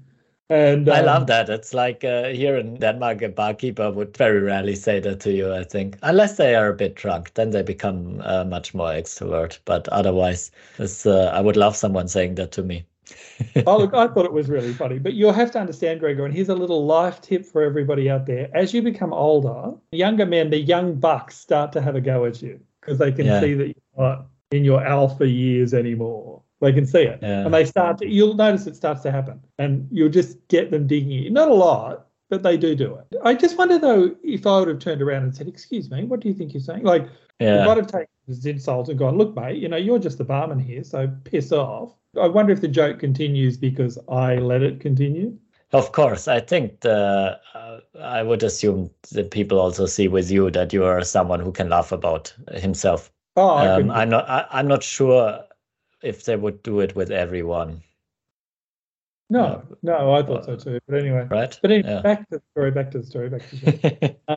And 0.50 0.88
um, 0.88 0.94
I 0.94 1.00
love 1.00 1.26
that. 1.28 1.48
It's 1.48 1.72
like 1.72 2.04
uh, 2.04 2.28
here 2.28 2.56
in 2.56 2.74
Denmark, 2.76 3.22
a 3.22 3.28
barkeeper 3.30 3.90
would 3.90 4.16
very 4.16 4.40
rarely 4.40 4.74
say 4.74 5.00
that 5.00 5.20
to 5.20 5.32
you. 5.32 5.52
I 5.52 5.64
think, 5.64 5.98
unless 6.02 6.36
they 6.36 6.54
are 6.54 6.68
a 6.68 6.74
bit 6.74 6.94
drunk, 6.94 7.32
then 7.34 7.50
they 7.50 7.62
become 7.62 8.20
uh, 8.24 8.44
much 8.44 8.74
more 8.74 8.90
extrovert. 8.90 9.58
But 9.64 9.88
otherwise, 9.88 10.50
uh, 10.78 11.10
I 11.32 11.40
would 11.40 11.56
love 11.56 11.76
someone 11.76 12.08
saying 12.08 12.34
that 12.36 12.52
to 12.52 12.62
me. 12.62 12.84
oh, 13.66 13.78
look, 13.78 13.94
I 13.94 14.08
thought 14.08 14.24
it 14.24 14.32
was 14.32 14.48
really 14.48 14.72
funny. 14.72 14.98
But 14.98 15.14
you'll 15.14 15.32
have 15.32 15.50
to 15.52 15.60
understand, 15.60 16.00
Gregor, 16.00 16.24
and 16.24 16.34
here's 16.34 16.48
a 16.48 16.54
little 16.54 16.86
life 16.86 17.20
tip 17.20 17.44
for 17.44 17.62
everybody 17.62 18.10
out 18.10 18.26
there. 18.26 18.48
As 18.54 18.72
you 18.72 18.82
become 18.82 19.12
older, 19.12 19.76
younger 19.92 20.26
men, 20.26 20.50
the 20.50 20.58
young 20.58 20.94
bucks, 20.94 21.36
start 21.36 21.72
to 21.72 21.80
have 21.80 21.94
a 21.94 22.00
go 22.00 22.24
at 22.24 22.42
you 22.42 22.60
because 22.80 22.98
they 22.98 23.12
can 23.12 23.26
yeah. 23.26 23.40
see 23.40 23.54
that 23.54 23.66
you're 23.66 24.06
not 24.06 24.26
in 24.50 24.64
your 24.64 24.84
alpha 24.84 25.26
years 25.26 25.74
anymore. 25.74 26.42
They 26.60 26.72
can 26.72 26.86
see 26.86 27.02
it. 27.02 27.18
Yeah. 27.22 27.44
And 27.44 27.52
they 27.52 27.64
start 27.64 27.98
to, 27.98 28.08
you'll 28.08 28.34
notice 28.34 28.66
it 28.66 28.76
starts 28.76 29.02
to 29.02 29.10
happen. 29.10 29.40
And 29.58 29.88
you'll 29.90 30.10
just 30.10 30.36
get 30.48 30.70
them 30.70 30.86
digging 30.86 31.10
you. 31.10 31.30
Not 31.30 31.48
a 31.48 31.54
lot, 31.54 32.06
but 32.30 32.42
they 32.42 32.56
do 32.56 32.76
do 32.76 32.94
it. 32.94 33.18
I 33.24 33.34
just 33.34 33.58
wonder, 33.58 33.78
though, 33.78 34.14
if 34.22 34.46
I 34.46 34.60
would 34.60 34.68
have 34.68 34.78
turned 34.78 35.02
around 35.02 35.24
and 35.24 35.34
said, 35.34 35.48
Excuse 35.48 35.90
me, 35.90 36.04
what 36.04 36.20
do 36.20 36.28
you 36.28 36.34
think 36.34 36.54
you're 36.54 36.62
saying? 36.62 36.84
Like, 36.84 37.08
yeah. 37.40 37.60
you 37.60 37.66
might 37.66 37.78
have 37.78 37.88
taken 37.88 38.06
his 38.26 38.46
insult 38.46 38.88
and 38.88 38.98
gone, 38.98 39.18
Look, 39.18 39.34
mate, 39.34 39.58
you 39.58 39.68
know, 39.68 39.76
you're 39.76 39.98
just 39.98 40.18
the 40.18 40.24
barman 40.24 40.58
here, 40.58 40.84
so 40.84 41.10
piss 41.24 41.52
off. 41.52 41.94
I 42.20 42.28
wonder 42.28 42.52
if 42.52 42.60
the 42.60 42.68
joke 42.68 42.98
continues 42.98 43.56
because 43.56 43.98
I 44.08 44.36
let 44.36 44.62
it 44.62 44.80
continue. 44.80 45.38
Of 45.72 45.92
course, 45.92 46.28
I 46.28 46.40
think 46.40 46.80
the 46.80 47.40
uh, 47.54 47.80
I 47.98 48.22
would 48.22 48.42
assume 48.42 48.90
that 49.12 49.30
people 49.30 49.58
also 49.58 49.86
see 49.86 50.06
with 50.06 50.30
you 50.30 50.50
that 50.50 50.72
you 50.72 50.84
are 50.84 51.02
someone 51.02 51.40
who 51.40 51.50
can 51.50 51.70
laugh 51.70 51.92
about 51.92 52.34
himself. 52.52 53.10
Oh, 53.36 53.56
um, 53.56 53.90
I'm 53.90 54.10
not. 54.10 54.28
I, 54.28 54.60
am 54.60 54.68
not 54.68 54.82
sure 54.82 55.42
if 56.02 56.26
they 56.26 56.36
would 56.36 56.62
do 56.62 56.80
it 56.80 56.94
with 56.94 57.10
everyone. 57.10 57.82
No, 59.30 59.44
uh, 59.44 59.62
no, 59.82 60.12
I 60.12 60.22
thought 60.22 60.42
uh, 60.42 60.58
so 60.58 60.72
too. 60.72 60.78
But 60.86 60.98
anyway, 60.98 61.26
right. 61.30 61.58
But 61.62 61.70
anyway, 61.70 61.88
yeah. 61.88 62.02
back 62.02 62.28
to 62.28 62.36
the 62.36 62.42
story. 62.52 62.70
Back 62.70 62.90
to 62.90 62.98
the 62.98 63.06
story. 63.06 63.28
Back 63.30 63.48
to 63.48 63.56
the 63.56 63.78
story. 63.78 64.16
um, 64.28 64.36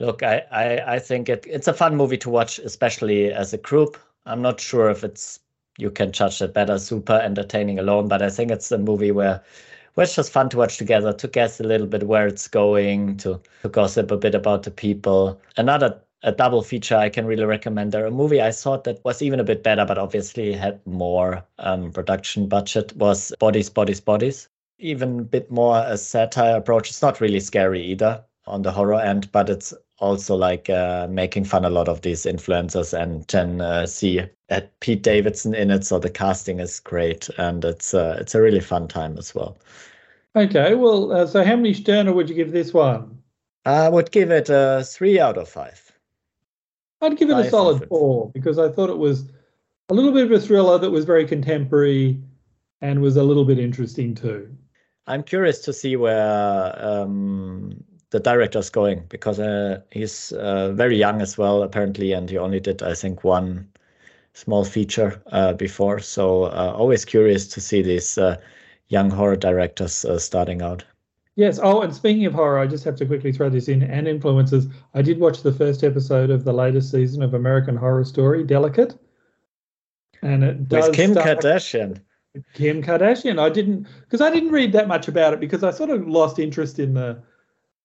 Look, 0.00 0.22
I, 0.22 0.42
I, 0.50 0.94
I 0.94 0.98
think 0.98 1.28
it, 1.28 1.46
it's 1.48 1.68
a 1.68 1.72
fun 1.72 1.96
movie 1.96 2.18
to 2.18 2.30
watch, 2.30 2.58
especially 2.58 3.32
as 3.32 3.52
a 3.52 3.58
group. 3.58 3.96
I'm 4.26 4.42
not 4.42 4.60
sure 4.60 4.90
if 4.90 5.04
it's 5.04 5.40
you 5.78 5.90
can 5.90 6.12
judge 6.12 6.40
it 6.40 6.54
better 6.54 6.78
super 6.78 7.14
entertaining 7.14 7.78
alone 7.78 8.08
but 8.08 8.22
i 8.22 8.30
think 8.30 8.50
it's 8.50 8.70
a 8.70 8.78
movie 8.78 9.10
where 9.10 9.42
where 9.94 10.04
it's 10.04 10.14
just 10.14 10.32
fun 10.32 10.48
to 10.48 10.56
watch 10.56 10.76
together 10.76 11.12
to 11.12 11.28
guess 11.28 11.60
a 11.60 11.64
little 11.64 11.86
bit 11.86 12.06
where 12.06 12.26
it's 12.26 12.48
going 12.48 13.16
to, 13.16 13.40
to 13.62 13.68
gossip 13.68 14.10
a 14.10 14.16
bit 14.16 14.34
about 14.34 14.62
the 14.62 14.70
people 14.70 15.40
another 15.56 16.00
a 16.22 16.32
double 16.32 16.62
feature 16.62 16.96
I 16.96 17.10
can 17.10 17.26
really 17.26 17.44
recommend 17.44 17.92
there. 17.92 18.06
A 18.06 18.10
movie 18.10 18.40
I 18.40 18.50
thought 18.50 18.84
that 18.84 19.04
was 19.04 19.20
even 19.20 19.40
a 19.40 19.44
bit 19.44 19.62
better, 19.62 19.84
but 19.84 19.98
obviously 19.98 20.54
had 20.54 20.80
more 20.86 21.44
um, 21.58 21.92
production 21.92 22.48
budget 22.48 22.96
was 22.96 23.30
Bodies, 23.38 23.68
Bodies, 23.68 24.00
Bodies. 24.00 24.48
Even 24.78 25.20
a 25.20 25.22
bit 25.22 25.50
more 25.50 25.84
a 25.86 25.98
satire 25.98 26.56
approach. 26.56 26.88
It's 26.88 27.02
not 27.02 27.20
really 27.20 27.40
scary 27.40 27.82
either 27.82 28.24
on 28.46 28.62
the 28.62 28.72
horror 28.72 29.00
end, 29.00 29.30
but 29.32 29.48
it's 29.48 29.74
also 29.98 30.34
like 30.34 30.68
uh, 30.68 31.06
making 31.08 31.44
fun 31.44 31.64
a 31.64 31.70
lot 31.70 31.88
of 31.88 32.02
these 32.02 32.24
influencers 32.24 32.92
and 32.98 33.26
then 33.28 33.60
uh, 33.60 33.86
see 33.86 34.20
at 34.48 34.78
Pete 34.80 35.02
Davidson 35.02 35.54
in 35.54 35.70
it. 35.70 35.84
So 35.84 35.98
the 35.98 36.10
casting 36.10 36.60
is 36.60 36.80
great 36.80 37.28
and 37.38 37.64
it's 37.64 37.94
uh, 37.94 38.16
it's 38.20 38.34
a 38.34 38.42
really 38.42 38.60
fun 38.60 38.88
time 38.88 39.16
as 39.18 39.34
well. 39.34 39.56
Okay, 40.36 40.74
well, 40.74 41.12
uh, 41.12 41.26
so 41.26 41.44
how 41.44 41.56
many 41.56 41.72
Sterner 41.72 42.12
would 42.12 42.28
you 42.28 42.34
give 42.34 42.50
this 42.50 42.74
one? 42.74 43.22
I 43.64 43.88
would 43.88 44.10
give 44.10 44.30
it 44.30 44.50
a 44.50 44.84
three 44.84 45.18
out 45.20 45.38
of 45.38 45.48
five. 45.48 45.80
I'd 47.00 47.16
give 47.16 47.30
it 47.30 47.38
a 47.38 47.50
solid 47.50 47.86
four 47.88 48.30
because 48.32 48.58
I 48.58 48.68
thought 48.68 48.90
it 48.90 48.98
was 48.98 49.30
a 49.88 49.94
little 49.94 50.12
bit 50.12 50.24
of 50.24 50.32
a 50.32 50.40
thriller 50.40 50.78
that 50.78 50.90
was 50.90 51.04
very 51.04 51.26
contemporary 51.26 52.20
and 52.80 53.00
was 53.00 53.16
a 53.16 53.22
little 53.22 53.44
bit 53.44 53.58
interesting 53.58 54.14
too. 54.14 54.54
I'm 55.06 55.22
curious 55.22 55.60
to 55.60 55.72
see 55.72 55.96
where 55.96 56.74
um, 56.82 57.84
the 58.14 58.20
director's 58.20 58.70
going 58.70 59.02
because 59.08 59.40
uh, 59.40 59.80
he's 59.90 60.30
uh, 60.34 60.70
very 60.70 60.96
young 60.96 61.20
as 61.20 61.36
well, 61.36 61.64
apparently, 61.64 62.12
and 62.12 62.30
he 62.30 62.38
only 62.38 62.60
did, 62.60 62.80
I 62.80 62.94
think, 62.94 63.24
one 63.24 63.68
small 64.34 64.64
feature 64.64 65.20
uh, 65.32 65.52
before. 65.54 65.98
So 65.98 66.44
uh, 66.44 66.72
always 66.76 67.04
curious 67.04 67.48
to 67.48 67.60
see 67.60 67.82
these 67.82 68.16
uh, 68.16 68.36
young 68.86 69.10
horror 69.10 69.34
directors 69.34 70.04
uh, 70.04 70.20
starting 70.20 70.62
out. 70.62 70.84
Yes. 71.34 71.58
Oh, 71.60 71.82
and 71.82 71.92
speaking 71.92 72.24
of 72.24 72.34
horror, 72.34 72.60
I 72.60 72.68
just 72.68 72.84
have 72.84 72.94
to 72.98 73.06
quickly 73.06 73.32
throw 73.32 73.50
this 73.50 73.66
in 73.66 73.82
and 73.82 74.06
influences. 74.06 74.68
I 74.94 75.02
did 75.02 75.18
watch 75.18 75.42
the 75.42 75.52
first 75.52 75.82
episode 75.82 76.30
of 76.30 76.44
the 76.44 76.52
latest 76.52 76.92
season 76.92 77.20
of 77.20 77.34
American 77.34 77.74
Horror 77.74 78.04
Story, 78.04 78.44
Delicate. 78.44 78.96
And 80.22 80.44
it 80.44 80.68
does 80.68 80.86
With 80.86 80.96
Kim 80.96 81.14
Kardashian. 81.16 82.00
Kim 82.52 82.80
Kardashian. 82.80 83.40
I 83.40 83.48
didn't 83.48 83.88
because 84.02 84.20
I 84.20 84.30
didn't 84.30 84.52
read 84.52 84.70
that 84.70 84.86
much 84.86 85.08
about 85.08 85.34
it 85.34 85.40
because 85.40 85.64
I 85.64 85.72
sort 85.72 85.90
of 85.90 86.06
lost 86.06 86.38
interest 86.38 86.78
in 86.78 86.94
the 86.94 87.20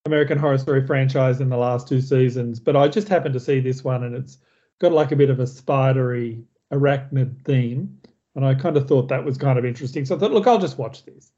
American 0.05 0.37
Horror 0.37 0.57
Story 0.57 0.85
franchise 0.85 1.41
in 1.41 1.49
the 1.49 1.57
last 1.57 1.87
two 1.87 2.01
seasons. 2.01 2.59
But 2.59 2.75
I 2.75 2.87
just 2.87 3.07
happened 3.07 3.33
to 3.33 3.39
see 3.39 3.59
this 3.59 3.83
one 3.83 4.03
and 4.03 4.15
it's 4.15 4.37
got 4.79 4.91
like 4.91 5.11
a 5.11 5.15
bit 5.15 5.29
of 5.29 5.39
a 5.39 5.47
spidery 5.47 6.43
arachnid 6.71 7.43
theme. 7.45 7.97
And 8.35 8.45
I 8.45 8.55
kind 8.55 8.77
of 8.77 8.87
thought 8.87 9.09
that 9.09 9.25
was 9.25 9.37
kind 9.37 9.59
of 9.59 9.65
interesting. 9.65 10.05
So 10.05 10.15
I 10.15 10.19
thought, 10.19 10.31
look, 10.31 10.47
I'll 10.47 10.59
just 10.59 10.77
watch 10.77 11.05
this. 11.05 11.31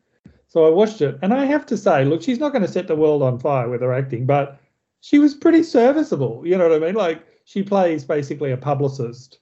So 0.48 0.66
I 0.66 0.70
watched 0.70 1.02
it, 1.02 1.18
and 1.22 1.34
I 1.34 1.46
have 1.46 1.66
to 1.68 1.78
say, 1.78 2.04
look, 2.04 2.22
she's 2.22 2.38
not 2.38 2.52
going 2.52 2.62
to 2.62 2.68
set 2.68 2.88
the 2.88 2.96
world 2.96 3.24
on 3.24 3.40
fire 3.40 3.70
with 3.70 3.80
her 3.80 3.94
acting, 3.94 4.26
but 4.26 4.60
she 5.00 5.18
was 5.18 5.34
pretty 5.34 5.64
serviceable. 5.64 6.46
You 6.46 6.58
know 6.58 6.68
what 6.68 6.84
I 6.84 6.86
mean? 6.86 6.96
Like 6.96 7.26
she 7.46 7.64
plays 7.64 8.04
basically 8.04 8.52
a 8.52 8.58
publicist, 8.58 9.40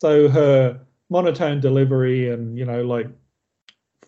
so 0.00 0.30
her 0.30 0.80
monotone 1.10 1.60
delivery 1.60 2.30
and 2.30 2.58
you 2.58 2.64
know 2.64 2.82
like 2.82 3.06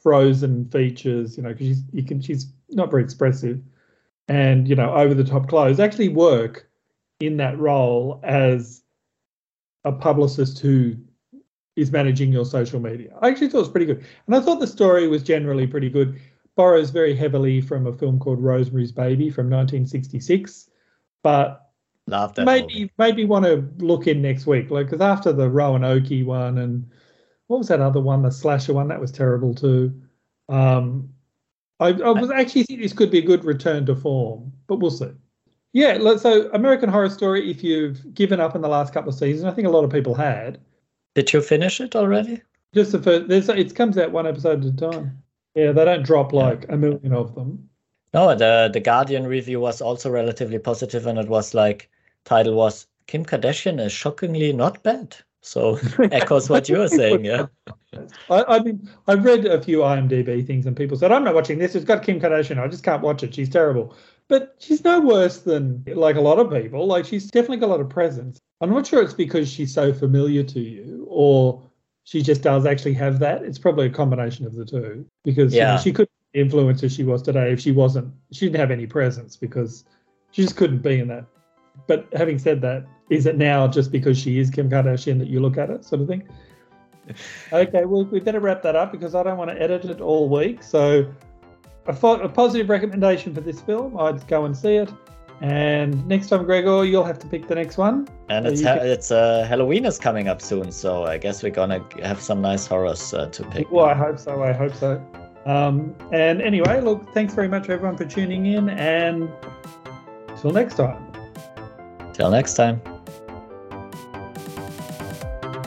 frozen 0.01 0.69
features, 0.71 1.37
you 1.37 1.43
know, 1.43 1.51
because 1.51 1.67
she's 1.67 1.83
you 1.93 2.03
can 2.03 2.21
she's 2.21 2.47
not 2.71 2.91
very 2.91 3.03
expressive, 3.03 3.61
and 4.29 4.69
you 4.69 4.75
know 4.75 4.93
over 4.95 5.15
the 5.15 5.25
top 5.25 5.49
clothes 5.49 5.81
actually 5.81 6.09
work 6.09 6.69
in 7.21 7.37
that 7.39 7.59
role 7.59 8.21
as 8.23 8.83
a 9.85 9.93
publicist 9.93 10.59
who 10.59 10.97
is 11.77 11.93
managing 11.93 12.33
your 12.33 12.45
social 12.45 12.81
media. 12.81 13.17
I 13.23 13.29
actually 13.29 13.49
thought 13.49 13.59
it 13.59 13.63
was 13.63 13.71
pretty 13.71 13.87
good. 13.87 14.05
And 14.27 14.35
I 14.35 14.41
thought 14.41 14.61
the 14.61 14.67
story 14.67 15.07
was 15.07 15.23
generally 15.23 15.67
pretty 15.67 15.89
good 15.89 16.21
borrows 16.57 16.91
very 16.91 17.15
heavily 17.15 17.61
from 17.61 17.87
a 17.87 17.93
film 17.93 18.19
called 18.19 18.43
Rosemary's 18.43 18.91
Baby 18.91 19.31
from 19.31 19.47
1966, 19.47 20.69
but 21.23 21.71
Love 22.09 22.35
that 22.35 22.47
maybe 22.47 22.75
movie. 22.75 22.93
maybe 22.99 23.25
want 23.25 23.45
to 23.45 23.69
look 23.79 24.07
in 24.07 24.23
next 24.23 24.47
week, 24.47 24.71
like 24.71 24.87
because 24.87 25.01
after 25.01 25.33
the 25.33 25.49
Rowan 25.49 25.83
Roanoke 25.83 26.27
one 26.27 26.59
and 26.59 26.91
what 27.47 27.59
was 27.59 27.69
that 27.69 27.81
other 27.81 28.01
one, 28.01 28.23
the 28.23 28.31
slasher 28.31 28.75
one, 28.75 28.89
that 28.89 29.01
was 29.01 29.13
terrible 29.13 29.55
too. 29.55 30.03
Um, 30.49 31.11
I, 31.81 31.89
I 31.89 32.11
was 32.11 32.31
actually 32.31 32.65
think 32.65 32.81
this 32.81 32.93
could 32.93 33.11
be 33.11 33.19
a 33.19 33.23
good 33.23 33.45
return 33.45 33.87
to 33.87 33.95
form, 33.95 34.53
but 34.67 34.77
we'll 34.77 34.91
see. 34.91 35.11
Yeah, 35.73 36.17
so 36.17 36.51
American 36.53 36.89
Horror 36.89 37.11
Story. 37.11 37.51
If 37.51 37.63
you've 37.63 38.15
given 38.15 38.41
up 38.41 38.55
in 38.55 38.63
the 38.63 38.69
last 38.69 38.93
couple 38.93 39.11
of 39.11 39.19
seasons, 39.19 39.45
I 39.45 39.53
think 39.53 39.69
a 39.69 39.71
lot 39.71 39.85
of 39.85 39.91
people 39.91 40.15
had. 40.15 40.59
Did 41.15 41.33
you 41.33 41.41
finish 41.41 41.81
it 41.81 41.95
already? 41.95 42.43
Just 42.75 42.93
the 42.93 43.03
first. 43.03 43.29
There's 43.29 43.49
it 43.49 43.75
comes 43.75 43.99
out 43.99 44.13
one 44.13 44.27
episode 44.27 44.65
at 44.65 44.73
a 44.73 44.77
time. 44.77 45.23
Yeah, 45.55 45.73
they 45.73 45.85
don't 45.85 46.05
drop 46.05 46.33
like 46.33 46.67
a 46.69 46.77
million 46.77 47.13
of 47.13 47.35
them. 47.35 47.69
No, 48.15 48.35
the 48.35 48.71
the 48.73 48.81
Guardian 48.81 49.27
review 49.27 49.61
was 49.61 49.81
also 49.81 50.11
relatively 50.11 50.59
positive, 50.59 51.07
and 51.07 51.19
it 51.19 51.29
was 51.29 51.55
like 51.55 51.91
title 52.25 52.55
was 52.55 52.87
Kim 53.07 53.25
Kardashian 53.25 53.81
is 53.81 53.93
shockingly 53.93 54.53
not 54.53 54.83
bad. 54.83 55.17
So 55.41 55.79
echoes 56.13 56.51
what 56.51 56.69
you 56.69 56.79
were 56.79 56.89
saying, 56.89 57.25
yeah. 57.25 57.47
I, 58.31 58.45
I 58.49 58.59
mean, 58.61 58.89
I've 59.07 59.25
read 59.25 59.47
a 59.47 59.61
few 59.63 59.79
IMDb 59.79 60.47
things, 60.47 60.67
and 60.67 60.77
people 60.77 60.97
said, 60.97 61.13
"I'm 61.13 61.25
not 61.25 61.35
watching 61.35 61.59
this. 61.59 61.75
It's 61.75 61.85
got 61.85 62.03
Kim 62.03 62.21
Kardashian. 62.21 62.59
I 62.59 62.69
just 62.69 62.85
can't 62.85 63.03
watch 63.03 63.23
it. 63.23 63.35
She's 63.35 63.49
terrible." 63.49 63.95
But 64.29 64.57
she's 64.59 64.85
no 64.85 65.01
worse 65.01 65.39
than 65.39 65.85
like 65.87 66.17
a 66.17 66.21
lot 66.21 66.39
of 66.39 66.51
people. 66.51 66.87
Like 66.87 67.07
she's 67.07 67.31
definitely 67.31 67.59
got 67.59 67.67
a 67.67 67.73
lot 67.73 67.81
of 67.81 67.89
presence. 67.89 68.39
I'm 68.61 68.71
not 68.71 68.87
sure 68.87 69.03
it's 69.03 69.15
because 69.15 69.51
she's 69.51 69.73
so 69.73 69.93
familiar 69.93 70.43
to 70.43 70.61
you, 70.61 71.07
or 71.09 71.63
she 72.05 72.23
just 72.23 72.43
does 72.43 72.67
actually 72.67 72.95
have 72.95 73.19
that. 73.21 73.43
It's 73.43 73.59
probably 73.59 73.87
a 73.87 73.91
combination 73.91 74.45
of 74.47 74.55
the 74.55 74.65
two 74.65 75.07
because 75.25 75.55
yeah. 75.55 75.71
you 75.71 75.77
know, 75.77 75.83
she 75.83 75.93
could 75.93 76.09
influence 76.35 76.83
as 76.83 76.93
she 76.93 77.05
was 77.05 77.23
today 77.23 77.53
if 77.53 77.61
she 77.61 77.73
wasn't. 77.73 78.13
She 78.33 78.47
didn't 78.47 78.61
have 78.61 78.71
any 78.71 78.87
presence 78.87 79.37
because 79.37 79.85
she 80.33 80.43
just 80.43 80.57
couldn't 80.57 80.83
be 80.83 80.99
in 80.99 81.09
that. 81.09 81.25
But 81.87 82.09
having 82.13 82.39
said 82.39 82.61
that, 82.63 82.87
is 83.11 83.27
it 83.27 83.37
now 83.37 83.67
just 83.67 83.91
because 83.91 84.19
she 84.19 84.39
is 84.39 84.51
Kim 84.51 84.69
Kardashian 84.69 85.19
that 85.19 85.29
you 85.29 85.41
look 85.41 85.57
at 85.57 85.71
it, 85.71 85.85
sort 85.85 86.03
of 86.03 86.09
thing? 86.09 86.29
okay, 87.53 87.85
well, 87.85 88.05
we 88.05 88.21
better 88.21 88.41
wrap 88.41 88.63
that 88.63 88.77
up 88.77 88.93
because 88.93 89.15
I 89.15 89.23
don't 89.23 89.39
want 89.39 89.51
to 89.51 89.61
edit 89.61 89.85
it 89.87 90.01
all 90.01 90.29
week. 90.29 90.63
So, 90.63 91.11
a, 91.87 91.93
fo- 91.93 92.21
a 92.21 92.29
positive 92.29 92.69
recommendation 92.69 93.35
for 93.35 93.41
this 93.41 93.61
film, 93.61 93.99
I'd 93.99 94.27
go 94.29 94.45
and 94.45 94.57
see 94.57 94.77
it. 94.77 94.93
And 95.41 96.07
next 96.09 96.29
time, 96.29 96.45
Gregor, 96.45 96.85
you'll 96.85 97.05
have 97.05 97.19
to 97.21 97.27
pick 97.29 97.47
the 97.47 97.55
next 97.55 97.79
one. 97.79 98.09
And 98.29 98.47
it's 98.47 98.63
ha- 98.63 98.79
can... 98.79 98.87
it's 98.87 99.13
uh, 99.13 99.47
Halloween 99.49 99.85
is 99.85 99.99
coming 99.99 100.29
up 100.29 100.43
soon, 100.43 100.73
so 100.73 101.05
I 101.05 101.17
guess 101.17 101.43
we're 101.43 101.53
gonna 101.53 101.85
have 102.03 102.21
some 102.21 102.43
nice 102.43 102.67
horrors 102.67 103.15
uh, 103.15 103.27
to 103.27 103.45
pick. 103.45 103.71
Well, 103.71 103.87
I 103.87 103.95
hope 103.95 104.19
so. 104.19 104.43
I 104.43 104.53
hope 104.53 104.75
so. 104.75 105.03
Um, 105.47 105.95
and 106.13 106.43
anyway, 106.43 106.81
look, 106.81 107.15
thanks 107.15 107.35
very 107.35 107.49
much 107.49 107.71
everyone 107.71 107.97
for 107.97 108.05
tuning 108.05 108.47
in, 108.47 108.69
and 108.71 109.31
till 110.41 110.51
next 110.51 110.75
time. 110.75 111.08
Till 112.19 112.33
next 112.33 112.55
time. 112.55 112.83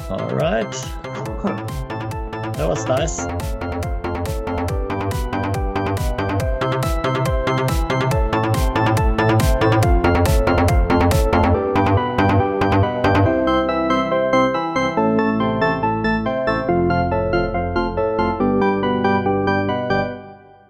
All 0.10 0.36
right. 0.36 0.70
that 2.58 2.66
was 2.68 2.86
nice. 2.88 3.61